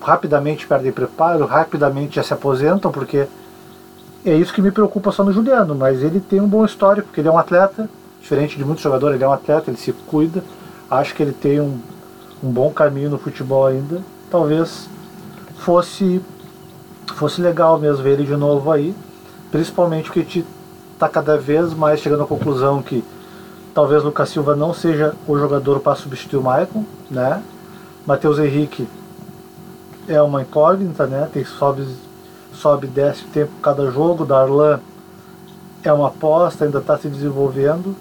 [0.00, 3.26] rapidamente perdem preparo, rapidamente já se aposentam porque
[4.24, 7.20] é isso que me preocupa só no Juliano, mas ele tem um bom histórico, porque
[7.20, 7.88] ele é um atleta,
[8.20, 10.44] diferente de muitos jogadores, ele é um atleta, ele se cuida.
[10.90, 11.78] Acho que ele tem um,
[12.42, 14.02] um bom caminho no futebol ainda.
[14.30, 14.88] Talvez
[15.58, 16.20] fosse
[17.14, 18.94] fosse legal mesmo ver ele de novo aí,
[19.50, 20.46] principalmente porque gente
[20.94, 23.04] está cada vez mais chegando à conclusão que
[23.74, 27.42] talvez Lucas Silva não seja o jogador para substituir o Maicon, né?
[28.06, 28.86] Matheus Henrique
[30.08, 31.28] é uma incógnita, né?
[31.32, 31.86] Tem sobe
[32.52, 34.24] sobe e desce o tempo cada jogo.
[34.24, 34.80] Darlan
[35.82, 37.96] é uma aposta, ainda está se desenvolvendo.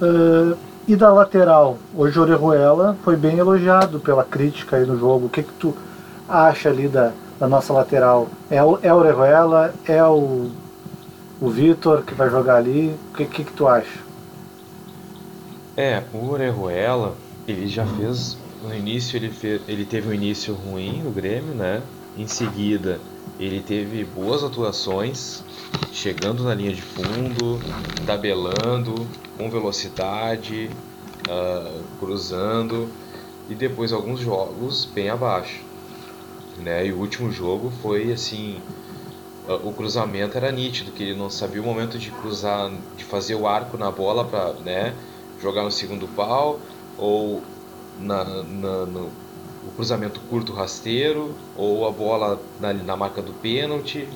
[0.00, 5.26] Uh, e da lateral, hoje Orejuela foi bem elogiado pela crítica aí no jogo.
[5.26, 5.76] O que, que tu
[6.28, 8.28] acha ali da, da nossa lateral?
[8.50, 9.74] É o, é o Orejuela?
[9.86, 10.50] É o,
[11.40, 12.96] o Vitor que vai jogar ali?
[13.10, 13.98] O que, que, que tu acha?
[15.76, 17.14] É, o Orejuela,
[17.46, 18.38] ele já fez.
[18.62, 21.82] No início ele, fez, ele teve um início ruim no Grêmio, né?
[22.16, 22.98] Em seguida
[23.38, 25.42] ele teve boas atuações,
[25.92, 27.60] chegando na linha de fundo,
[28.06, 29.06] tabelando,
[29.36, 30.70] com velocidade,
[31.28, 32.88] uh, cruzando,
[33.48, 35.60] e depois alguns jogos bem abaixo.
[36.58, 36.86] Né?
[36.86, 38.60] E o último jogo foi assim,
[39.48, 43.34] uh, o cruzamento era nítido, que ele não sabia o momento de cruzar, de fazer
[43.34, 44.94] o arco na bola para né,
[45.40, 46.58] jogar no segundo pau,
[46.96, 47.42] ou
[47.98, 49.10] na, na no,
[49.68, 54.08] o cruzamento curto rasteiro ou a bola na, na marca do pênalti,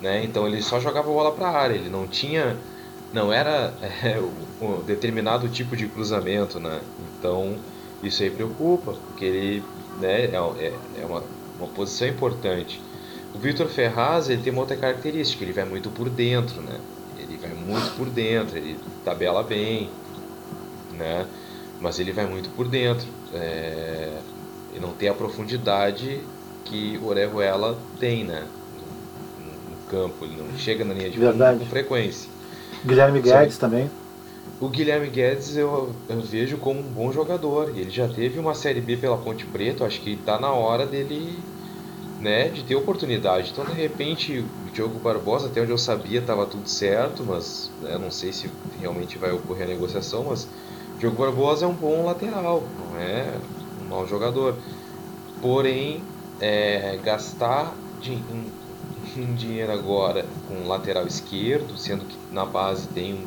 [0.00, 0.24] né?
[0.24, 2.56] Então ele só jogava a bola para a área, ele não tinha,
[3.12, 4.18] não era é,
[4.60, 6.80] um determinado tipo de cruzamento, né?
[7.18, 7.56] Então
[8.02, 9.64] isso aí preocupa, porque ele
[10.00, 11.22] né, é, é, é uma,
[11.58, 12.80] uma posição importante.
[13.34, 16.80] O Vitor Ferraz ele tem uma outra característica, ele vai muito por dentro, né?
[17.18, 19.90] Ele vai muito por dentro, ele tabela bem,
[20.92, 21.26] né?
[21.80, 23.06] Mas ele vai muito por dentro.
[23.34, 24.18] É,
[24.76, 26.20] e não tem a profundidade
[26.64, 28.44] que o Orejuela tem, né?
[29.40, 32.28] No, campo, ele não chega na linha de fundo com frequência.
[32.84, 33.90] Guilherme Guedes também.
[34.60, 37.70] O Guilherme Guedes eu, eu, vejo como um bom jogador.
[37.70, 41.38] Ele já teve uma Série B pela Ponte Preta, acho que está na hora dele
[42.20, 43.50] né, de ter oportunidade.
[43.52, 47.98] Então, de repente, o Diogo Barbosa, até onde eu sabia, estava tudo certo, mas né,
[47.98, 48.50] não sei se
[48.80, 53.34] realmente vai ocorrer a negociação, mas o Diogo Barbosa é um bom lateral, não é
[53.88, 54.56] mau jogador.
[55.40, 56.02] Porém,
[56.40, 58.16] é, gastar de,
[59.36, 63.26] dinheiro agora com lateral esquerdo, sendo que na base tem um,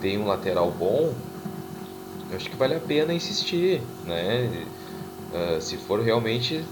[0.00, 1.12] tem um lateral bom,
[2.34, 4.66] acho que vale a pena insistir, né?
[5.32, 6.62] Uh, se for realmente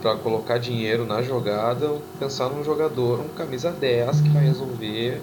[0.00, 5.22] para colocar dinheiro na jogada, pensar num jogador, um camisa 10 que vai resolver,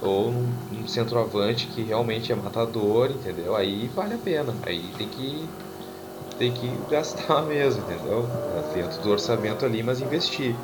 [0.00, 3.54] ou num centroavante que realmente é matador, entendeu?
[3.54, 4.52] Aí vale a pena.
[4.66, 5.48] Aí tem que
[6.34, 8.26] tem que gastar mesmo, entendeu?
[8.74, 10.54] Dentro do orçamento ali, mas investir.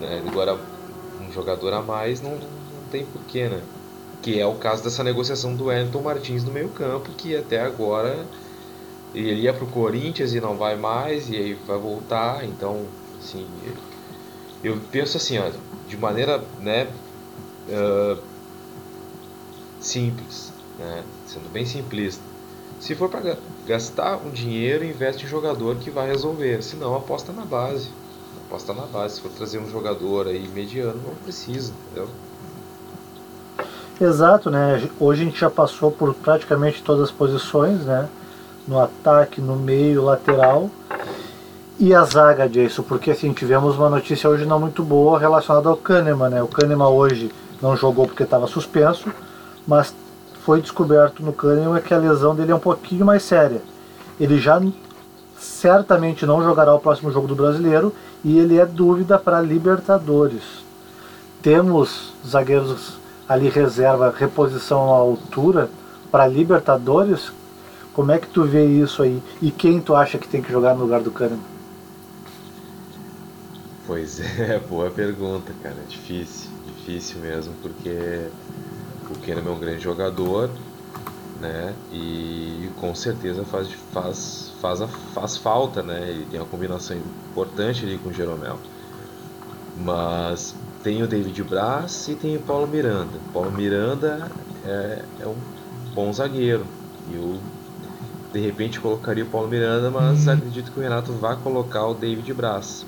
[0.00, 0.22] Né?
[0.26, 0.58] Agora,
[1.20, 3.60] um jogador a mais não, não tem porquê, né?
[4.22, 8.24] Que é o caso dessa negociação do Wellington Martins no meio campo, que até agora
[9.14, 12.84] ele ia pro Corinthians e não vai mais, e aí vai voltar, então,
[13.22, 13.46] assim,
[14.62, 15.50] eu penso assim, ó,
[15.86, 16.88] de maneira, né,
[17.68, 18.18] uh,
[19.78, 22.22] simples, né, sendo bem simplista.
[22.80, 27.32] Se for para gastar um dinheiro, investe em jogador que vai resolver, se não, aposta
[27.32, 27.90] na base.
[28.46, 32.08] Aposta na base, se for trazer um jogador aí mediano, não precisa, entendeu?
[34.00, 34.88] Exato, né?
[34.98, 38.08] Hoje a gente já passou por praticamente todas as posições, né?
[38.66, 40.70] no ataque, no meio, lateral.
[41.78, 45.76] E a zaga disso, porque assim, tivemos uma notícia hoje não muito boa relacionada ao
[45.76, 46.42] Kahneman, né?
[46.42, 49.12] O Kahneman hoje não jogou porque estava suspenso,
[49.66, 49.94] mas
[50.44, 53.62] foi descoberto no Kahneman que a lesão dele é um pouquinho mais séria.
[54.20, 54.60] Ele já
[55.38, 57.92] certamente não jogará o próximo jogo do Brasileiro
[58.22, 60.64] e ele é dúvida para Libertadores.
[61.42, 65.68] Temos zagueiros ali reserva, reposição à altura
[66.10, 67.32] para Libertadores
[67.94, 69.22] como é que tu vê isso aí?
[69.40, 71.38] E quem tu acha que tem que jogar no lugar do Kahneman?
[73.86, 75.76] Pois é, boa pergunta, cara.
[75.88, 78.26] Difícil, difícil mesmo, porque
[79.10, 80.50] o Kahneman é um grande jogador,
[81.40, 81.74] né?
[81.92, 84.80] E com certeza faz, faz, faz,
[85.12, 86.08] faz falta, né?
[86.08, 88.58] Ele tem uma combinação importante ali com o Jeromel.
[89.76, 93.18] Mas tem o David Braz e tem o Paulo Miranda.
[93.32, 94.30] Paulo Miranda
[94.64, 95.36] é, é um
[95.94, 96.64] bom zagueiro.
[97.12, 97.38] E o
[98.32, 100.32] de repente colocaria o Paulo Miranda, mas hum.
[100.32, 102.84] acredito que o Renato vai colocar o David Braz.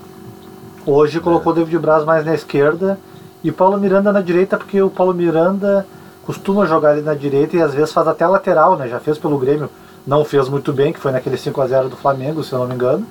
[0.84, 1.20] Hoje é.
[1.20, 2.98] colocou o David Braz mais na esquerda
[3.44, 5.86] e o Paulo Miranda na direita, porque o Paulo Miranda
[6.26, 8.88] costuma jogar ali na direita e às vezes faz até lateral, né?
[8.88, 9.70] Já fez pelo Grêmio,
[10.04, 12.66] não fez muito bem, que foi naquele 5 a 0 do Flamengo, se eu não
[12.66, 13.06] me engano.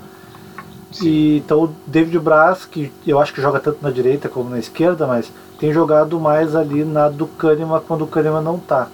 [0.92, 1.08] Sim.
[1.08, 4.60] E, então o David Braz, que eu acho que joga tanto na direita como na
[4.60, 8.90] esquerda, mas tem jogado mais ali na do Kahneman quando o Kahneman não tá.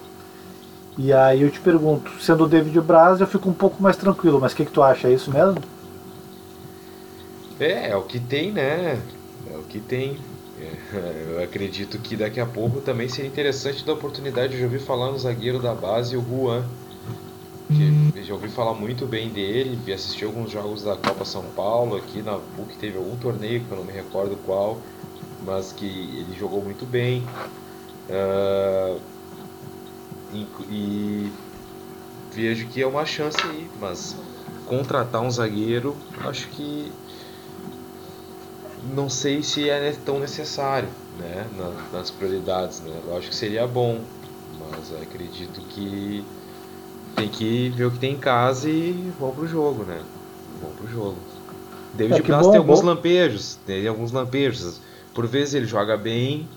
[0.98, 4.40] E aí eu te pergunto, sendo o David Braz, eu fico um pouco mais tranquilo,
[4.40, 5.08] mas o que, que tu acha?
[5.08, 5.58] É isso mesmo?
[7.60, 9.00] É, é o que tem, né?
[9.52, 10.18] É o que tem.
[10.94, 15.18] Eu acredito que daqui a pouco também seria interessante dar oportunidade de ouvir falar no
[15.18, 16.64] zagueiro da base, o Juan.
[17.68, 18.12] Que hum.
[18.24, 22.38] já ouvi falar muito bem dele, assisti alguns jogos da Copa São Paulo, aqui na
[22.38, 24.82] PUC teve algum torneio que eu não me recordo qual,
[25.46, 27.24] mas que ele jogou muito bem.
[28.10, 29.00] Uh,
[30.34, 31.32] e, e
[32.34, 34.16] vejo que é uma chance aí, mas
[34.66, 35.96] contratar um zagueiro,
[36.26, 36.92] acho que
[38.84, 41.46] não sei se é tão necessário, né,
[41.92, 42.92] nas prioridades, né?
[43.18, 44.00] Acho que seria bom,
[44.60, 46.24] mas acredito que
[47.16, 50.02] tem que ver o que tem em casa e vamos pro jogo, né?
[50.62, 51.18] Vamos pro jogo.
[51.94, 52.88] David é, Braz tem alguns bom.
[52.88, 54.80] lampejos, tem alguns lampejos.
[55.14, 56.48] Por vezes ele joga bem,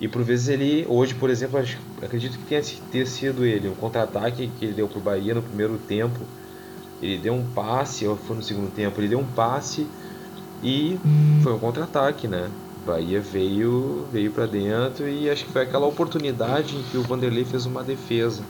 [0.00, 1.58] e por vezes ele, hoje, por exemplo,
[2.02, 5.78] acredito que tenha ter sido ele, um contra-ataque que ele deu pro Bahia no primeiro
[5.88, 6.20] tempo.
[7.00, 9.86] Ele deu um passe, ou foi no segundo tempo, ele deu um passe
[10.62, 10.98] e
[11.42, 12.50] foi um contra-ataque, né?
[12.86, 17.44] Bahia veio, veio para dentro e acho que foi aquela oportunidade em que o Vanderlei
[17.44, 18.42] fez uma defesa.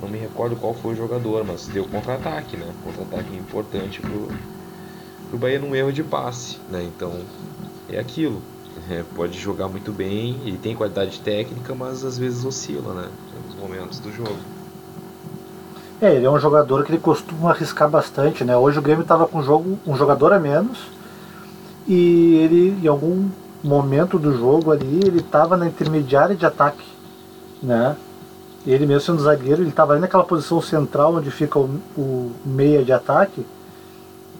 [0.00, 2.72] Não me recordo qual foi o jogador, mas deu contra-ataque, né?
[2.84, 4.28] Contra-ataque importante pro,
[5.30, 6.84] pro Bahia num erro de passe, né?
[6.84, 7.20] Então,
[7.88, 8.40] é aquilo
[8.90, 13.08] é, pode jogar muito bem, ele tem qualidade técnica, mas às vezes oscila, né?
[13.46, 14.36] Nos momentos do jogo.
[16.00, 18.56] É, ele é um jogador que ele costuma arriscar bastante, né?
[18.56, 20.78] Hoje o Grêmio estava com um, jogo, um jogador a menos
[21.86, 23.28] e ele, em algum
[23.62, 26.84] momento do jogo ali, ele estava na intermediária de ataque,
[27.62, 27.96] né?
[28.66, 32.84] Ele mesmo sendo zagueiro, ele estava ali naquela posição central onde fica o, o meia
[32.84, 33.44] de ataque,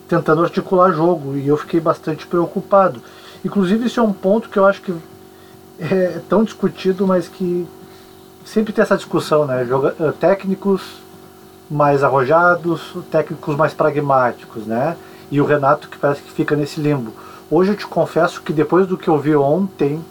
[0.08, 3.00] tentando articular jogo e eu fiquei bastante preocupado.
[3.44, 4.94] Inclusive, isso é um ponto que eu acho que
[5.80, 7.66] é tão discutido, mas que
[8.44, 9.64] sempre tem essa discussão, né?
[9.64, 10.82] Joga eh, técnicos
[11.70, 14.96] mais arrojados, técnicos mais pragmáticos, né?
[15.30, 17.12] E o Renato que parece que fica nesse limbo.
[17.54, 20.02] Hoje eu te confesso que depois do que eu vi ontem,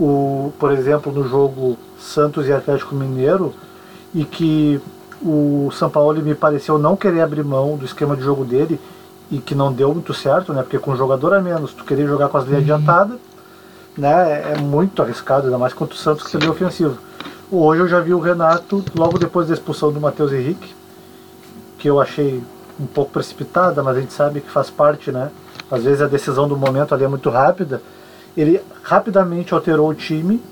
[0.00, 3.52] o, por exemplo, no jogo Santos e Atlético Mineiro,
[4.14, 4.80] e que
[5.20, 8.80] o São Paulo me pareceu não querer abrir mão do esquema de jogo dele
[9.30, 10.62] e que não deu muito certo, né?
[10.62, 12.74] Porque com um jogador a menos, tu querer jogar com as linhas uhum.
[12.76, 13.18] adiantadas,
[13.94, 14.54] né?
[14.54, 16.96] É muito arriscado, ainda mais contra o Santos que seria ofensivo.
[17.52, 20.74] Hoje eu já vi o Renato, logo depois da expulsão do Matheus Henrique,
[21.76, 22.42] que eu achei
[22.80, 25.30] um pouco precipitada, mas a gente sabe que faz parte, né?
[25.70, 27.82] Às vezes a decisão do momento ali é muito rápida.
[28.36, 30.42] Ele rapidamente alterou o time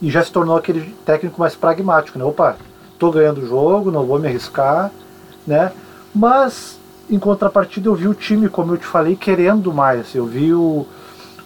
[0.00, 2.24] e já se tornou aquele técnico mais pragmático, né?
[2.24, 2.56] Opa,
[2.98, 4.90] tô ganhando o jogo, não vou me arriscar,
[5.46, 5.72] né?
[6.14, 10.14] Mas em contrapartida eu vi o time, como eu te falei, querendo mais.
[10.14, 10.86] Eu vi o,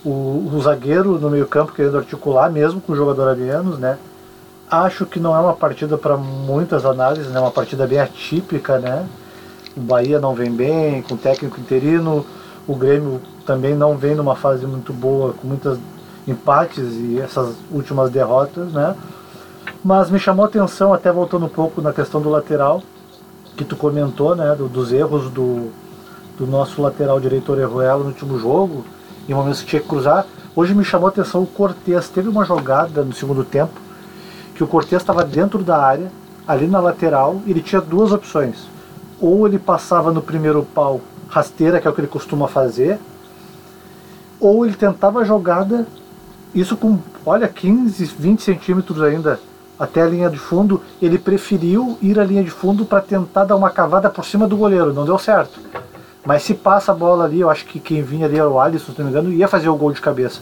[0.05, 3.99] o, o zagueiro no meio campo querendo articular, mesmo com o jogador a menos, né?
[4.71, 7.41] Acho que não é uma partida para muitas análises, né?
[7.41, 9.07] Uma partida bem atípica, né?
[9.77, 12.25] O Bahia não vem bem, com técnico interino.
[12.67, 15.79] O Grêmio também não vem numa fase muito boa, com muitos
[16.27, 18.95] empates e essas últimas derrotas, né?
[19.85, 22.83] Mas me chamou a atenção, até voltando um pouco na questão do lateral,
[23.57, 24.55] que tu comentou, né?
[24.55, 25.71] Do, dos erros do,
[26.39, 28.85] do nosso lateral diretor Erroelo no último jogo,
[29.29, 30.27] em momentos que tinha que cruzar.
[30.55, 32.09] Hoje me chamou a atenção o Cortez.
[32.09, 33.73] Teve uma jogada no segundo tempo
[34.55, 36.11] que o Cortez estava dentro da área,
[36.47, 38.69] ali na lateral, e ele tinha duas opções.
[39.21, 41.01] Ou ele passava no primeiro pau
[41.31, 42.99] rasteira, que é o que ele costuma fazer,
[44.39, 45.87] ou ele tentava a jogada,
[46.55, 49.41] isso com, olha, 15, 20 centímetros ainda
[49.79, 53.57] até a linha de fundo, ele preferiu ir à linha de fundo para tentar dar
[53.57, 55.59] uma cavada por cima do goleiro, não deu certo.
[56.25, 58.93] Mas se passa a bola ali, eu acho que quem vinha ali era o Alisson,
[58.93, 60.41] se não me engano, ia fazer o gol de cabeça.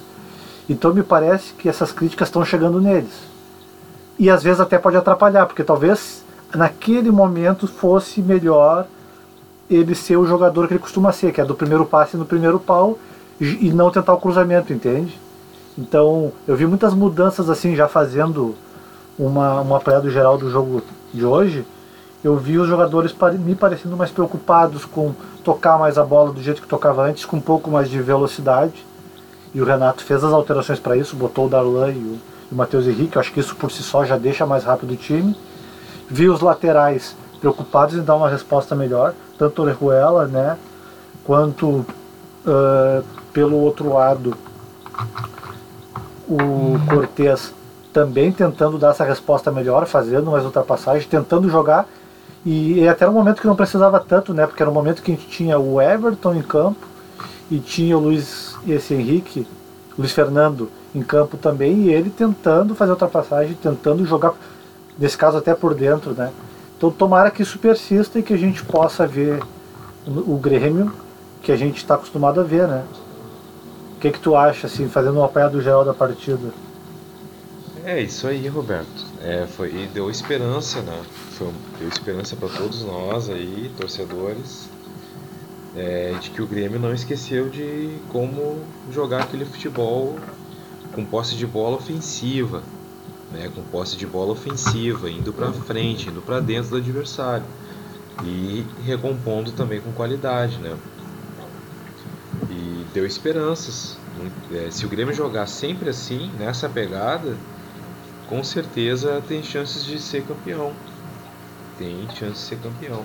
[0.69, 3.29] Então me parece que essas críticas estão chegando neles
[4.19, 6.25] e às vezes até pode atrapalhar, porque talvez
[6.55, 8.87] naquele momento fosse melhor
[9.71, 12.59] ele ser o jogador que ele costuma ser, que é do primeiro passe no primeiro
[12.59, 12.99] pau
[13.41, 15.19] e não tentar o cruzamento, entende?
[15.77, 18.55] Então eu vi muitas mudanças assim já fazendo
[19.19, 21.65] uma, uma apanhado geral do jogo de hoje.
[22.23, 25.15] Eu vi os jogadores me parecendo mais preocupados com
[25.45, 28.85] tocar mais a bola do jeito que tocava antes, com um pouco mais de velocidade.
[29.55, 32.19] E o Renato fez as alterações para isso, botou o Darlan e o,
[32.51, 33.17] e o Matheus Henrique.
[33.17, 35.37] Eu acho que isso por si só já deixa mais rápido o time.
[36.09, 40.59] Vi os laterais preocupados em dar uma resposta melhor, tanto Orejuela, né,
[41.25, 44.35] quanto uh, pelo outro lado
[46.29, 47.55] o Cortez
[47.93, 51.89] também tentando dar essa resposta melhor, fazendo mais ultrapassagens, tentando jogar.
[52.45, 54.47] E, e até um momento que não precisava tanto, né?
[54.47, 56.87] Porque era um momento que a gente tinha o Everton em campo
[57.51, 59.47] e tinha o Luiz esse Henrique,
[59.99, 64.35] Luiz Fernando em campo também e ele tentando fazer ultrapassagem, tentando jogar,
[64.99, 66.31] nesse caso até por dentro, né?
[66.79, 69.43] Então tomara que isso persista e que a gente possa ver
[70.07, 70.93] o Grêmio
[71.43, 72.85] que a gente está acostumado a ver, né?
[73.97, 76.53] O que, que tu acha, assim, fazendo um apanhado geral da partida?
[77.85, 79.05] É isso aí, Roberto.
[79.21, 81.03] É, foi, deu esperança, né?
[81.33, 81.49] Foi,
[81.81, 84.69] deu esperança para todos nós aí, torcedores,
[85.77, 88.59] é, de que o Grêmio não esqueceu de como
[88.93, 90.17] jogar aquele futebol
[90.93, 92.63] com posse de bola ofensiva,
[93.33, 97.45] né, com posse de bola ofensiva, indo para frente, indo para dentro do adversário
[98.25, 100.77] e recompondo também com qualidade, né?
[102.51, 103.97] E deu esperanças.
[104.53, 107.37] É, se o Grêmio jogar sempre assim, nessa pegada,
[108.29, 110.73] com certeza tem chances de ser campeão.
[111.79, 113.05] Tem chance de ser campeão.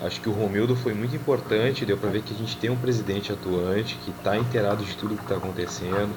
[0.00, 2.76] Acho que o Romildo foi muito importante, deu para ver que a gente tem um
[2.76, 6.14] presidente atuante que está inteirado de tudo que está acontecendo,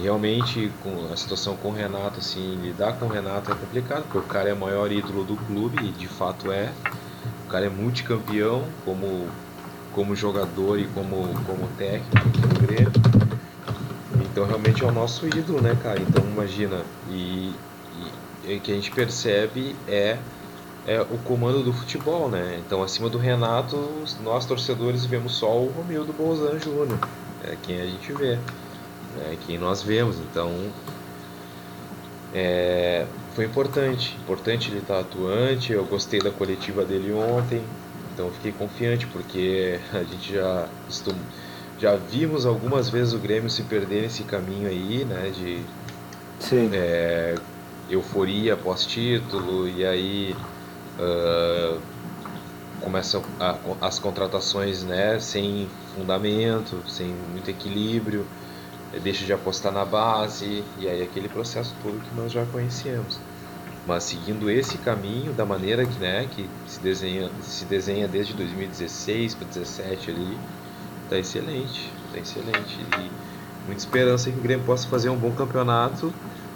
[0.00, 4.18] realmente com a situação com o Renato, assim, lidar com o Renato é complicado, porque
[4.18, 6.70] o cara é o maior ídolo do clube e de fato é.
[7.46, 9.26] O cara é multicampeão como,
[9.92, 12.92] como jogador e como, como técnico no Grêmio.
[14.20, 16.00] Então realmente é o nosso ídolo, né, cara?
[16.00, 17.52] Então imagina, e,
[18.44, 20.16] e o que a gente percebe é,
[20.86, 22.60] é o comando do futebol, né?
[22.64, 23.76] Então acima do Renato,
[24.22, 26.98] nós torcedores vemos só o Romildo Bolzan Júnior,
[27.42, 28.38] é quem a gente vê
[29.16, 30.18] né, quem nós vemos.
[30.18, 30.52] Então,
[32.34, 35.72] é, foi importante, importante ele estar atuante.
[35.72, 37.62] Eu gostei da coletiva dele ontem,
[38.12, 40.68] então fiquei confiante porque a gente já
[41.78, 45.64] já vimos algumas vezes o Grêmio se perder nesse caminho aí, né, de
[46.74, 47.34] é,
[47.88, 50.36] euforia pós-título e aí
[50.98, 51.80] uh,
[52.82, 58.26] começam a, as contratações, né, sem fundamento, sem muito equilíbrio
[58.98, 63.20] deixa de apostar na base, e aí aquele processo todo que nós já conhecemos.
[63.86, 69.34] Mas seguindo esse caminho, da maneira que, né, que se, desenha, se desenha desde 2016
[69.34, 70.38] para 2017 ali,
[71.08, 72.78] tá excelente, tá excelente.
[72.98, 73.10] E
[73.66, 76.12] muita esperança que o Grêmio possa fazer um bom campeonato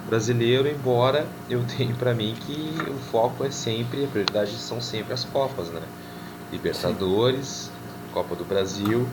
[0.07, 5.13] brasileiro, embora eu tenha para mim que o foco é sempre, a prioridade são sempre
[5.13, 5.81] as Copas, né?
[6.51, 7.71] Libertadores, Sim.
[8.13, 9.07] Copa do Brasil,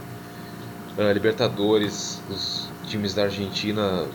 [0.98, 4.06] uh, Libertadores, os times da Argentina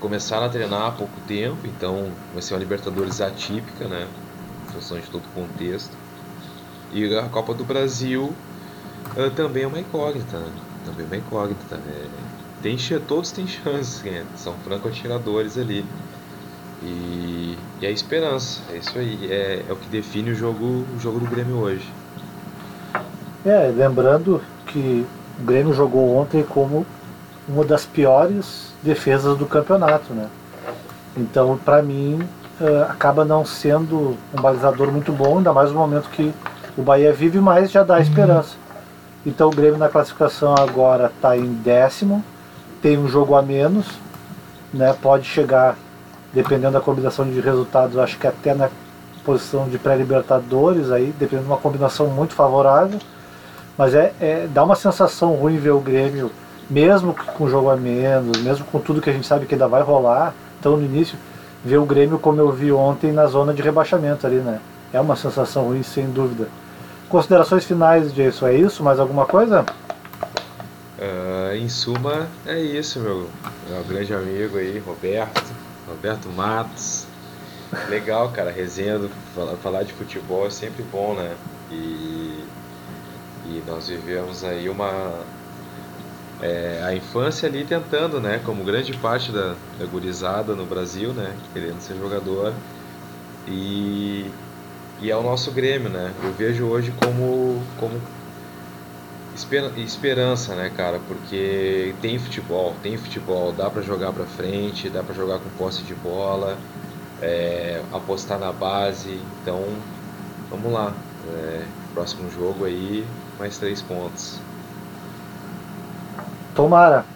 [0.00, 4.06] começaram a treinar há pouco tempo, então vai ser uma Libertadores atípica, né?
[4.68, 5.96] Em função de todo o contexto.
[6.92, 8.32] E a Copa do Brasil
[9.16, 10.50] uh, também é uma incógnita, né?
[10.84, 11.76] Também é uma incógnita.
[11.76, 12.08] Né?
[12.62, 14.24] Tem, todos têm chances, né?
[14.36, 15.84] são franco-atiradores ali.
[16.82, 21.00] E, e a esperança, é isso aí, é, é o que define o jogo, o
[21.00, 21.88] jogo do Grêmio hoje.
[23.44, 25.04] É, lembrando que
[25.40, 26.86] o Grêmio jogou ontem como
[27.48, 30.28] uma das piores defesas do campeonato, né?
[31.16, 32.20] Então, para mim,
[32.60, 36.32] uh, acaba não sendo um balizador muito bom, ainda mais no momento que
[36.76, 38.00] o Bahia vive mais, já dá uhum.
[38.00, 38.54] esperança.
[39.26, 42.22] Então, o Grêmio na classificação agora está em décimo,
[42.80, 43.86] tem um jogo a menos,
[44.72, 44.94] né?
[45.00, 45.76] Pode chegar,
[46.32, 48.68] dependendo da combinação de resultados, acho que até na
[49.24, 52.98] posição de pré-libertadores aí, dependendo de uma combinação muito favorável.
[53.76, 56.30] Mas é, é, dá uma sensação ruim ver o Grêmio,
[56.68, 59.82] mesmo com jogo a menos, mesmo com tudo que a gente sabe que ainda vai
[59.82, 60.34] rolar.
[60.58, 61.18] Então no início,
[61.64, 64.60] ver o Grêmio como eu vi ontem na zona de rebaixamento ali, né?
[64.92, 66.48] É uma sensação ruim, sem dúvida.
[67.08, 68.82] Considerações finais disso, é isso?
[68.82, 69.64] Mais alguma coisa?
[70.98, 73.28] Uh, em suma, é isso, meu,
[73.68, 75.52] meu grande amigo aí, Roberto,
[75.86, 77.06] Roberto Matos.
[77.88, 79.00] Legal, cara, resenha,
[79.62, 81.34] falar de futebol é sempre bom, né?
[81.70, 82.44] E
[83.48, 85.14] e nós vivemos aí uma.
[86.40, 88.40] É, a infância ali tentando, né?
[88.44, 91.34] Como grande parte da, da gurizada no Brasil, né?
[91.52, 92.54] Querendo ser jogador.
[93.46, 94.30] E,
[95.00, 96.12] e é o nosso Grêmio, né?
[96.22, 98.00] Eu vejo hoje como, como
[99.76, 101.00] esperança, né, cara?
[101.08, 105.82] Porque tem futebol, tem futebol, dá para jogar para frente, dá para jogar com posse
[105.82, 106.56] de bola,
[107.20, 109.20] é, apostar na base.
[109.42, 109.64] Então,
[110.50, 110.92] vamos lá.
[111.26, 111.62] É,
[111.94, 113.04] próximo jogo aí,
[113.38, 114.47] mais três pontos.
[116.58, 117.06] Tomara.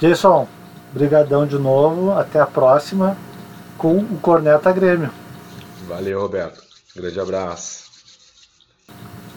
[0.00, 0.48] Jason,
[0.90, 2.12] brigadão de novo.
[2.12, 3.14] Até a próxima
[3.76, 5.10] com o Corneta Grêmio.
[5.86, 6.62] Valeu, Roberto.
[6.96, 7.84] Grande abraço.